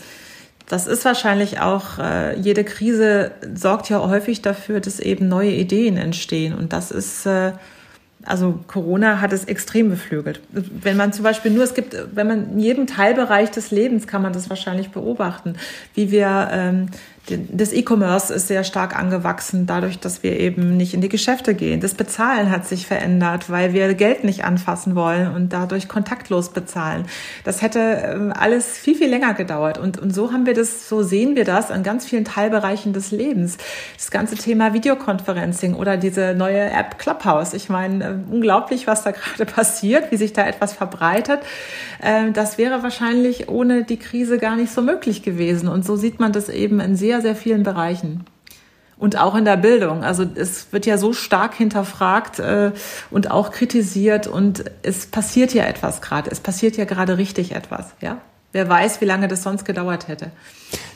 das 0.67 0.87
ist 0.87 1.05
wahrscheinlich 1.05 1.59
auch, 1.59 1.99
äh, 1.99 2.37
jede 2.39 2.63
Krise 2.63 3.31
sorgt 3.53 3.89
ja 3.89 3.99
häufig 3.99 4.41
dafür, 4.41 4.79
dass 4.79 4.99
eben 4.99 5.27
neue 5.27 5.51
Ideen 5.51 5.95
entstehen. 5.95 6.55
Und 6.55 6.73
das 6.73 6.89
ist, 6.89 7.27
äh, 7.27 7.51
also 8.23 8.59
Corona 8.67 9.21
hat 9.21 9.33
es 9.33 9.45
extrem 9.45 9.89
beflügelt. 9.89 10.41
Wenn 10.51 10.97
man 10.97 11.13
zum 11.13 11.23
Beispiel 11.23 11.51
nur, 11.51 11.63
es 11.63 11.73
gibt, 11.73 11.95
wenn 12.13 12.27
man 12.27 12.53
in 12.53 12.59
jedem 12.59 12.87
Teilbereich 12.87 13.51
des 13.51 13.71
Lebens 13.71 14.07
kann 14.07 14.21
man 14.21 14.33
das 14.33 14.49
wahrscheinlich 14.49 14.89
beobachten, 14.89 15.55
wie 15.93 16.11
wir 16.11 16.49
ähm, 16.51 16.87
das 17.27 17.73
E-Commerce 17.73 18.33
ist 18.33 18.47
sehr 18.47 18.63
stark 18.63 18.97
angewachsen, 18.97 19.65
dadurch, 19.65 19.99
dass 19.99 20.21
wir 20.21 20.39
eben 20.39 20.77
nicht 20.77 20.93
in 20.93 21.01
die 21.01 21.09
Geschäfte 21.09 21.55
gehen. 21.55 21.81
Das 21.81 21.95
Bezahlen 21.95 22.51
hat 22.51 22.67
sich 22.67 22.85
verändert, 22.85 23.49
weil 23.49 23.73
wir 23.73 23.93
Geld 23.95 24.23
nicht 24.23 24.45
anfassen 24.45 24.95
wollen 24.95 25.33
und 25.33 25.51
dadurch 25.51 25.87
kontaktlos 25.87 26.49
bezahlen. 26.49 27.05
Das 27.43 27.61
hätte 27.63 27.79
ähm, 27.79 28.33
alles 28.37 28.77
viel, 28.77 28.95
viel 28.95 29.09
länger 29.09 29.33
gedauert. 29.33 29.77
Und, 29.79 29.97
und 29.97 30.13
so 30.13 30.31
haben 30.31 30.45
wir 30.45 30.53
das, 30.53 30.87
so 30.87 31.01
sehen 31.01 31.35
wir 31.35 31.45
das 31.45 31.71
an 31.71 31.81
ganz 31.81 32.05
vielen 32.05 32.25
Teilbereichen 32.25 32.93
des 32.93 33.11
Lebens. 33.11 33.57
Das 33.97 34.11
ganze 34.11 34.35
Thema 34.35 34.73
Videoconferencing 34.73 35.73
oder 35.73 35.97
diese 35.97 36.35
neue 36.35 36.69
App 36.69 36.99
Clubhouse. 36.99 37.53
Ich 37.53 37.69
meine, 37.69 38.05
äh, 38.05 38.13
unglaublich, 38.31 38.85
was 38.85 39.03
da 39.03 39.11
gerade 39.11 39.45
passiert, 39.45 40.11
wie 40.11 40.17
sich 40.17 40.33
da 40.33 40.45
etwas 40.45 40.73
verbreitet. 40.73 41.39
Ähm, 42.03 42.33
das 42.33 42.59
wäre 42.59 42.83
wahrscheinlich 42.83 43.49
ohne 43.49 43.83
die 43.83 43.97
Krise 43.97 44.37
gar 44.37 44.55
nicht 44.55 44.71
so 44.71 44.83
möglich 44.83 45.23
gewesen. 45.23 45.67
Und 45.67 45.85
so 45.85 45.95
sieht 45.95 46.19
man 46.19 46.31
das 46.31 46.49
eben 46.49 46.79
in 46.79 46.95
sehr, 46.95 47.14
sehr 47.21 47.35
vielen 47.35 47.63
Bereichen. 47.63 48.25
Und 48.97 49.17
auch 49.17 49.35
in 49.35 49.43
der 49.43 49.57
Bildung. 49.57 50.03
Also 50.03 50.25
es 50.35 50.71
wird 50.71 50.85
ja 50.85 50.97
so 50.97 51.11
stark 51.11 51.53
hinterfragt 51.53 52.39
äh, 52.39 52.71
und 53.11 53.29
auch 53.29 53.51
kritisiert 53.51 54.25
und 54.25 54.63
es 54.83 55.07
passiert 55.07 55.53
ja 55.53 55.65
etwas 55.65 56.01
gerade. 56.01 56.31
Es 56.31 56.39
passiert 56.39 56.77
ja 56.77 56.85
gerade 56.85 57.17
richtig 57.17 57.53
etwas, 57.53 57.93
ja. 58.01 58.19
Wer 58.53 58.69
weiß, 58.69 59.01
wie 59.01 59.05
lange 59.05 59.27
das 59.27 59.43
sonst 59.43 59.65
gedauert 59.65 60.07
hätte. 60.07 60.31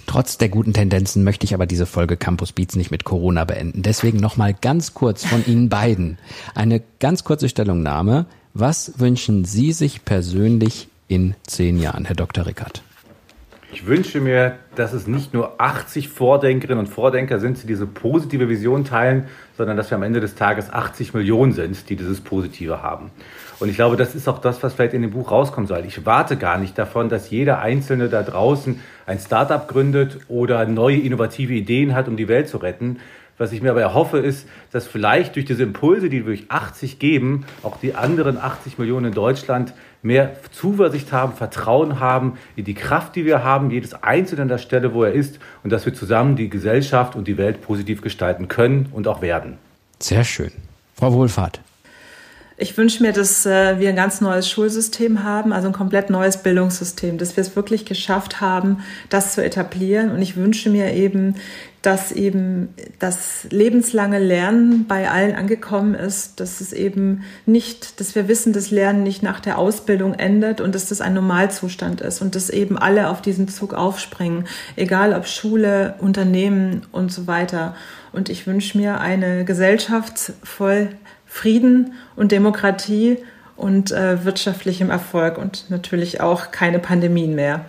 Trotz 0.05 0.37
der 0.37 0.47
guten 0.47 0.71
Tendenzen 0.71 1.25
möchte 1.25 1.43
ich 1.43 1.53
aber 1.53 1.65
diese 1.65 1.85
Folge 1.85 2.15
Campus 2.15 2.53
Beats 2.53 2.77
nicht 2.77 2.89
mit 2.89 3.03
Corona 3.03 3.43
beenden. 3.43 3.81
Deswegen 3.81 4.17
nochmal 4.17 4.53
ganz 4.53 4.93
kurz 4.93 5.25
von 5.25 5.45
Ihnen 5.45 5.67
beiden 5.67 6.17
eine 6.55 6.81
ganz 7.01 7.25
kurze 7.25 7.49
Stellungnahme. 7.49 8.27
Was 8.53 8.99
wünschen 8.99 9.43
Sie 9.43 9.73
sich 9.73 10.05
persönlich 10.05 10.87
in 11.09 11.35
zehn 11.45 11.77
Jahren, 11.77 12.05
Herr 12.05 12.15
Dr. 12.15 12.45
Rickert? 12.45 12.81
Ich 13.71 13.85
wünsche 13.85 14.19
mir, 14.19 14.55
dass 14.73 14.93
es 14.93 15.05
nicht 15.05 15.31
nur 15.31 15.61
80 15.61 16.09
Vordenkerinnen 16.09 16.79
und 16.79 16.91
Vordenker 16.91 17.39
sind, 17.39 17.61
die 17.61 17.67
diese 17.67 17.85
positive 17.85 18.49
Vision 18.49 18.83
teilen, 18.83 19.27
sondern 19.57 19.77
dass 19.77 19.91
wir 19.91 19.95
am 19.95 20.01
Ende 20.01 20.19
des 20.19 20.33
Tages 20.33 20.73
80 20.73 21.13
Millionen 21.13 21.51
sind, 21.51 21.87
die 21.87 21.95
dieses 21.95 22.19
Positive 22.19 22.81
haben. 22.81 23.11
Und 23.59 23.69
ich 23.69 23.75
glaube, 23.75 23.95
das 23.95 24.15
ist 24.15 24.27
auch 24.27 24.39
das, 24.39 24.63
was 24.63 24.73
vielleicht 24.73 24.95
in 24.95 25.03
dem 25.03 25.11
Buch 25.11 25.29
rauskommen 25.29 25.67
soll. 25.67 25.83
Ich 25.85 26.03
warte 26.05 26.35
gar 26.35 26.57
nicht 26.57 26.79
davon, 26.79 27.09
dass 27.09 27.29
jeder 27.29 27.59
Einzelne 27.59 28.09
da 28.09 28.23
draußen 28.23 28.79
ein 29.05 29.19
Startup 29.19 29.67
gründet 29.67 30.17
oder 30.29 30.65
neue 30.65 30.97
innovative 30.97 31.53
Ideen 31.53 31.93
hat, 31.93 32.07
um 32.07 32.17
die 32.17 32.27
Welt 32.27 32.49
zu 32.49 32.57
retten, 32.57 32.97
was 33.39 33.53
ich 33.53 33.61
mir 33.61 33.71
aber 33.71 33.81
erhoffe, 33.81 34.17
ist, 34.17 34.49
dass 34.71 34.85
vielleicht 34.85 35.35
durch 35.35 35.45
diese 35.45 35.63
Impulse, 35.63 36.09
die 36.09 36.25
wir 36.25 36.35
durch 36.35 36.51
80 36.51 36.99
geben, 36.99 37.45
auch 37.63 37.77
die 37.77 37.95
anderen 37.95 38.37
80 38.37 38.77
Millionen 38.77 39.07
in 39.07 39.13
Deutschland 39.13 39.73
mehr 40.01 40.35
Zuversicht 40.51 41.11
haben, 41.11 41.33
Vertrauen 41.33 41.99
haben 41.99 42.37
in 42.55 42.65
die 42.65 42.73
Kraft, 42.73 43.15
die 43.15 43.25
wir 43.25 43.43
haben, 43.43 43.71
jedes 43.71 43.93
Einzelne 44.03 44.43
an 44.43 44.47
der 44.47 44.57
Stelle, 44.57 44.93
wo 44.93 45.03
er 45.03 45.13
ist, 45.13 45.39
und 45.63 45.71
dass 45.71 45.85
wir 45.85 45.93
zusammen 45.93 46.35
die 46.35 46.49
Gesellschaft 46.49 47.15
und 47.15 47.27
die 47.27 47.37
Welt 47.37 47.61
positiv 47.61 48.01
gestalten 48.01 48.47
können 48.47 48.87
und 48.91 49.07
auch 49.07 49.21
werden. 49.21 49.57
Sehr 49.99 50.23
schön. 50.23 50.51
Frau 50.95 51.13
Wohlfahrt. 51.13 51.61
Ich 52.61 52.77
wünsche 52.77 53.01
mir, 53.01 53.13
dass 53.13 53.45
äh, 53.45 53.79
wir 53.79 53.87
ein 53.87 53.95
ganz 53.95 54.19
neues 54.19 54.49
Schulsystem 54.49 55.23
haben, 55.23 55.53
also 55.53 55.67
ein 55.67 55.73
komplett 55.73 56.09
neues 56.09 56.43
Bildungssystem, 56.43 57.17
dass 57.17 57.37
wir 57.37 57.41
es 57.41 57.55
wirklich 57.55 57.85
geschafft 57.85 58.41
haben, 58.41 58.83
das 59.07 59.33
zu 59.33 59.41
etablieren. 59.41 60.11
Und 60.11 60.21
ich 60.21 60.35
wünsche 60.35 60.69
mir 60.69 60.91
eben, 60.93 61.35
dass 61.81 62.11
eben 62.11 62.67
das 62.99 63.47
lebenslange 63.49 64.19
Lernen 64.19 64.87
bei 64.87 65.09
allen 65.09 65.35
angekommen 65.35 65.95
ist, 65.95 66.41
dass 66.41 66.59
es 66.59 66.73
eben 66.73 67.23
nicht, 67.45 68.01
dass 68.01 68.13
wir 68.13 68.27
wissen, 68.27 68.51
dass 68.51 68.71
Lernen 68.71 69.03
nicht 69.03 69.23
nach 69.23 69.39
der 69.39 69.57
Ausbildung 69.57 70.15
endet 70.15 70.59
und 70.59 70.75
dass 70.75 70.89
das 70.89 70.99
ein 70.99 71.13
Normalzustand 71.13 72.01
ist 72.01 72.21
und 72.21 72.35
dass 72.35 72.49
eben 72.49 72.77
alle 72.77 73.09
auf 73.09 73.21
diesen 73.21 73.47
Zug 73.47 73.73
aufspringen, 73.73 74.45
egal 74.75 75.13
ob 75.13 75.27
Schule, 75.27 75.95
Unternehmen 75.99 76.81
und 76.91 77.13
so 77.13 77.25
weiter. 77.25 77.73
Und 78.11 78.27
ich 78.27 78.47
wünsche 78.47 78.77
mir 78.77 78.99
eine 78.99 79.45
Gesellschaft 79.45 80.33
voll 80.43 80.89
Frieden 81.29 81.93
und 82.15 82.31
Demokratie 82.31 83.17
und 83.55 83.91
äh, 83.91 84.25
wirtschaftlichem 84.25 84.89
Erfolg 84.89 85.37
und 85.37 85.69
natürlich 85.69 86.21
auch 86.21 86.51
keine 86.51 86.79
Pandemien 86.79 87.35
mehr. 87.35 87.65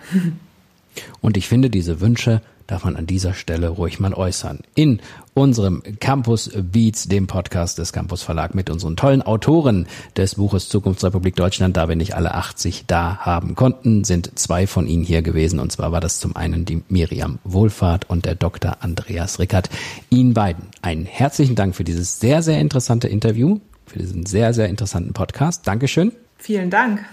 Und 1.21 1.37
ich 1.37 1.47
finde, 1.47 1.69
diese 1.69 2.01
Wünsche 2.01 2.41
darf 2.71 2.85
man 2.85 2.95
an 2.95 3.05
dieser 3.05 3.33
Stelle 3.33 3.67
ruhig 3.67 3.99
mal 3.99 4.13
äußern. 4.13 4.59
In 4.75 5.01
unserem 5.33 5.83
Campus 5.99 6.49
Beats, 6.55 7.07
dem 7.09 7.27
Podcast 7.27 7.77
des 7.77 7.91
Campus 7.91 8.23
Verlag 8.23 8.55
mit 8.55 8.69
unseren 8.69 8.95
tollen 8.95 9.21
Autoren 9.21 9.87
des 10.15 10.35
Buches 10.35 10.69
Zukunftsrepublik 10.69 11.35
Deutschland, 11.35 11.75
da 11.75 11.89
wir 11.89 11.97
nicht 11.97 12.15
alle 12.15 12.33
80 12.33 12.85
da 12.87 13.17
haben 13.17 13.55
konnten, 13.55 14.05
sind 14.05 14.39
zwei 14.39 14.67
von 14.67 14.87
ihnen 14.87 15.03
hier 15.03 15.21
gewesen. 15.21 15.59
Und 15.59 15.73
zwar 15.73 15.91
war 15.91 15.99
das 15.99 16.21
zum 16.21 16.37
einen 16.37 16.63
die 16.63 16.81
Miriam 16.87 17.39
Wohlfahrt 17.43 18.09
und 18.09 18.25
der 18.25 18.35
Dr. 18.35 18.77
Andreas 18.79 19.39
Rickert. 19.39 19.69
Ihnen 20.09 20.33
beiden 20.33 20.67
einen 20.81 21.05
herzlichen 21.05 21.55
Dank 21.55 21.75
für 21.75 21.83
dieses 21.83 22.21
sehr, 22.21 22.41
sehr 22.41 22.61
interessante 22.61 23.09
Interview, 23.09 23.59
für 23.85 23.99
diesen 23.99 24.25
sehr, 24.25 24.53
sehr 24.53 24.69
interessanten 24.69 25.11
Podcast. 25.11 25.67
Dankeschön. 25.67 26.13
Vielen 26.37 26.69
Dank. 26.69 27.03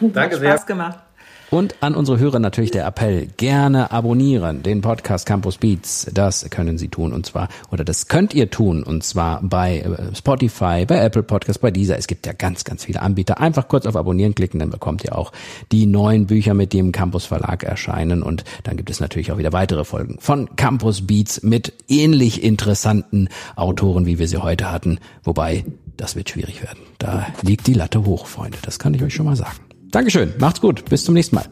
Danke 0.00 0.20
Hat 0.20 0.32
Spaß 0.34 0.40
sehr. 0.40 0.66
gemacht. 0.66 1.07
Und 1.50 1.76
an 1.82 1.94
unsere 1.94 2.18
Hörer 2.18 2.40
natürlich 2.40 2.72
der 2.72 2.86
Appell, 2.86 3.26
gerne 3.38 3.90
abonnieren 3.90 4.62
den 4.62 4.82
Podcast 4.82 5.24
Campus 5.24 5.56
Beats. 5.56 6.06
Das 6.12 6.50
können 6.50 6.76
Sie 6.76 6.88
tun 6.88 7.14
und 7.14 7.24
zwar, 7.24 7.48
oder 7.70 7.84
das 7.84 8.08
könnt 8.08 8.34
ihr 8.34 8.50
tun 8.50 8.82
und 8.82 9.02
zwar 9.02 9.40
bei 9.42 9.78
äh, 9.78 10.14
Spotify, 10.14 10.84
bei 10.86 10.98
Apple 10.98 11.22
Podcasts, 11.22 11.58
bei 11.58 11.70
dieser. 11.70 11.96
Es 11.96 12.06
gibt 12.06 12.26
ja 12.26 12.34
ganz, 12.34 12.64
ganz 12.64 12.84
viele 12.84 13.00
Anbieter. 13.00 13.40
Einfach 13.40 13.68
kurz 13.68 13.86
auf 13.86 13.96
Abonnieren 13.96 14.34
klicken, 14.34 14.60
dann 14.60 14.68
bekommt 14.68 15.04
ihr 15.04 15.16
auch 15.16 15.32
die 15.72 15.86
neuen 15.86 16.26
Bücher, 16.26 16.52
mit 16.52 16.74
dem 16.74 16.92
Campus 16.92 17.24
Verlag 17.24 17.62
erscheinen 17.62 18.22
und 18.22 18.44
dann 18.64 18.76
gibt 18.76 18.90
es 18.90 19.00
natürlich 19.00 19.32
auch 19.32 19.38
wieder 19.38 19.52
weitere 19.54 19.84
Folgen 19.84 20.18
von 20.20 20.54
Campus 20.56 21.06
Beats 21.06 21.42
mit 21.42 21.72
ähnlich 21.88 22.42
interessanten 22.42 23.30
Autoren, 23.56 24.04
wie 24.04 24.18
wir 24.18 24.28
sie 24.28 24.36
heute 24.38 24.70
hatten. 24.70 24.98
Wobei, 25.24 25.64
das 25.96 26.14
wird 26.14 26.28
schwierig 26.28 26.62
werden. 26.62 26.80
Da 26.98 27.26
liegt 27.40 27.66
die 27.66 27.74
Latte 27.74 28.04
hoch, 28.04 28.26
Freunde. 28.26 28.58
Das 28.60 28.78
kann 28.78 28.92
ich 28.92 29.02
euch 29.02 29.14
schon 29.14 29.26
mal 29.26 29.36
sagen. 29.36 29.67
Dankeschön, 29.90 30.34
macht's 30.38 30.60
gut, 30.60 30.84
bis 30.86 31.04
zum 31.04 31.14
nächsten 31.14 31.36
Mal. 31.36 31.46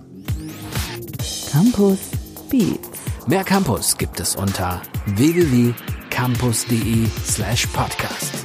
Campus 1.51 1.99
Beats. 2.51 2.91
Mehr 3.27 3.45
Campus 3.45 3.97
gibt 3.97 4.21
es 4.21 4.37
unter 4.37 4.83
www.campus.de 5.07 7.07
slash 7.25 7.67
podcast. 7.69 8.45